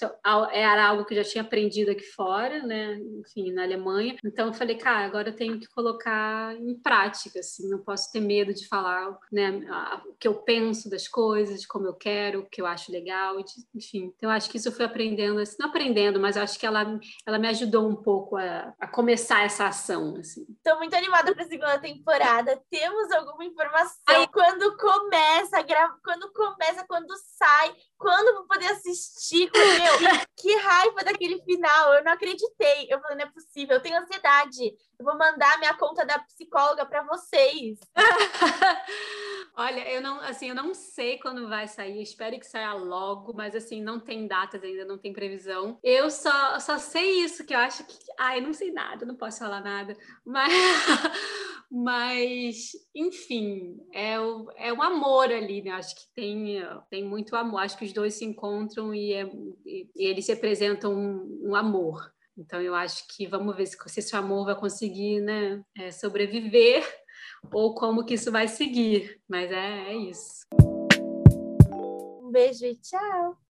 era 0.52 0.86
algo 0.86 1.04
que 1.04 1.12
eu 1.14 1.22
já 1.22 1.28
tinha 1.28 1.42
aprendido 1.42 1.90
aqui 1.90 2.04
fora 2.04 2.62
né 2.62 3.00
enfim 3.18 3.52
na 3.52 3.64
Alemanha 3.64 4.16
então 4.24 4.46
eu 4.46 4.54
falei 4.54 4.76
cara 4.76 5.06
agora 5.06 5.30
eu 5.30 5.36
tenho 5.36 5.58
que 5.58 5.66
colocar 5.66 6.54
em 6.54 6.74
prática 6.78 7.40
assim 7.40 7.68
não 7.68 7.78
posso 7.78 8.12
ter 8.12 8.20
medo 8.20 8.54
de 8.54 8.68
falar 8.68 9.18
né 9.32 9.50
o 10.06 10.14
que 10.14 10.28
eu 10.28 10.34
penso 10.34 10.88
das 10.88 11.08
coisas 11.08 11.66
como 11.68 11.86
eu 11.86 11.94
quero 11.94 12.40
o 12.40 12.48
que 12.48 12.60
eu 12.60 12.66
acho 12.66 12.90
legal 12.90 13.36
de, 13.42 13.52
enfim 13.74 14.12
então 14.16 14.30
eu 14.30 14.36
acho 14.36 14.50
que 14.50 14.56
isso 14.56 14.68
eu 14.68 14.72
fui 14.72 14.84
aprendendo 14.84 15.40
assim, 15.40 15.56
não 15.60 15.68
aprendendo 15.68 16.18
mas 16.18 16.36
eu 16.36 16.42
acho 16.42 16.58
que 16.58 16.66
ela 16.66 16.98
ela 17.26 17.38
me 17.38 17.48
ajudou 17.48 17.88
um 17.88 17.96
pouco 17.96 18.36
a, 18.36 18.72
a 18.80 18.86
começar 18.88 19.44
essa 19.44 19.66
ação 19.66 20.16
assim 20.16 20.46
estou 20.56 20.78
muito 20.78 20.94
animada 20.94 21.34
para 21.34 21.44
a 21.44 21.48
segunda 21.48 21.78
temporada 21.78 22.60
temos 22.70 23.12
alguma 23.12 23.44
informação 23.44 23.98
Ai. 24.06 24.26
quando 24.28 24.76
começa, 24.76 25.62
gra... 25.62 25.94
quando 26.02 26.32
começa, 26.32 26.84
quando 26.86 27.14
sai, 27.36 27.74
quando 27.98 28.34
vou 28.34 28.46
poder 28.46 28.66
assistir, 28.66 29.50
meu, 29.52 29.58
que 30.36 30.54
raiva 30.56 31.04
daquele 31.04 31.42
final. 31.42 31.94
Eu 31.94 32.04
não 32.04 32.12
acreditei. 32.12 32.86
Eu 32.88 33.00
falei, 33.00 33.16
não 33.18 33.24
é 33.24 33.30
possível. 33.30 33.76
Eu 33.76 33.82
tenho 33.82 34.00
ansiedade. 34.00 34.72
Eu 34.98 35.04
vou 35.04 35.16
mandar 35.16 35.58
minha 35.58 35.74
conta 35.74 36.04
da 36.04 36.18
psicóloga 36.18 36.84
para 36.84 37.04
vocês. 37.04 37.78
Olha, 39.56 39.88
eu 39.90 40.00
não, 40.00 40.20
assim, 40.20 40.48
eu 40.48 40.54
não 40.54 40.74
sei 40.74 41.18
quando 41.18 41.48
vai 41.48 41.68
sair. 41.68 42.02
Espero 42.02 42.38
que 42.38 42.46
saia 42.46 42.74
logo, 42.74 43.32
mas 43.32 43.54
assim, 43.54 43.80
não 43.80 44.00
tem 44.00 44.26
datas 44.26 44.62
ainda, 44.62 44.84
não 44.84 44.98
tem 44.98 45.12
previsão. 45.12 45.78
Eu 45.82 46.10
só, 46.10 46.58
só 46.58 46.78
sei 46.78 47.22
isso 47.22 47.44
que 47.46 47.54
eu 47.54 47.58
acho 47.58 47.84
que, 47.84 47.96
ah, 48.18 48.36
eu 48.36 48.42
não 48.42 48.52
sei 48.52 48.72
nada, 48.72 49.06
não 49.06 49.16
posso 49.16 49.38
falar 49.38 49.60
nada. 49.60 49.96
Mas, 50.24 50.52
mas 51.70 52.70
enfim, 52.94 53.76
é, 53.92 54.18
o, 54.18 54.50
é 54.56 54.72
um 54.72 54.82
amor 54.82 55.30
ali, 55.32 55.62
né? 55.62 55.72
Acho 55.72 55.94
que 55.94 56.12
tem, 56.14 56.62
tem 56.88 57.04
muito 57.04 57.36
amor. 57.36 57.60
Acho 57.60 57.76
que 57.76 57.84
os 57.84 57.92
dois 57.92 58.14
se 58.14 58.24
encontram 58.24 58.94
e, 58.94 59.12
é, 59.12 59.24
e, 59.66 59.90
e 59.94 60.06
eles 60.06 60.26
representam 60.28 60.94
um, 60.94 61.50
um 61.50 61.54
amor. 61.54 62.12
Então, 62.38 62.62
eu 62.62 62.72
acho 62.74 63.08
que 63.08 63.26
vamos 63.26 63.56
ver 63.56 63.66
se, 63.66 63.76
se 63.86 63.98
esse 63.98 64.14
amor 64.14 64.44
vai 64.44 64.54
conseguir 64.54 65.20
né, 65.20 65.60
é, 65.76 65.90
sobreviver 65.90 66.84
ou 67.52 67.74
como 67.74 68.04
que 68.04 68.14
isso 68.14 68.30
vai 68.30 68.46
seguir. 68.46 69.20
Mas 69.28 69.50
é, 69.50 69.90
é 69.90 69.96
isso. 69.96 70.46
Um 72.22 72.30
beijo 72.30 72.64
e 72.64 72.76
tchau! 72.76 73.38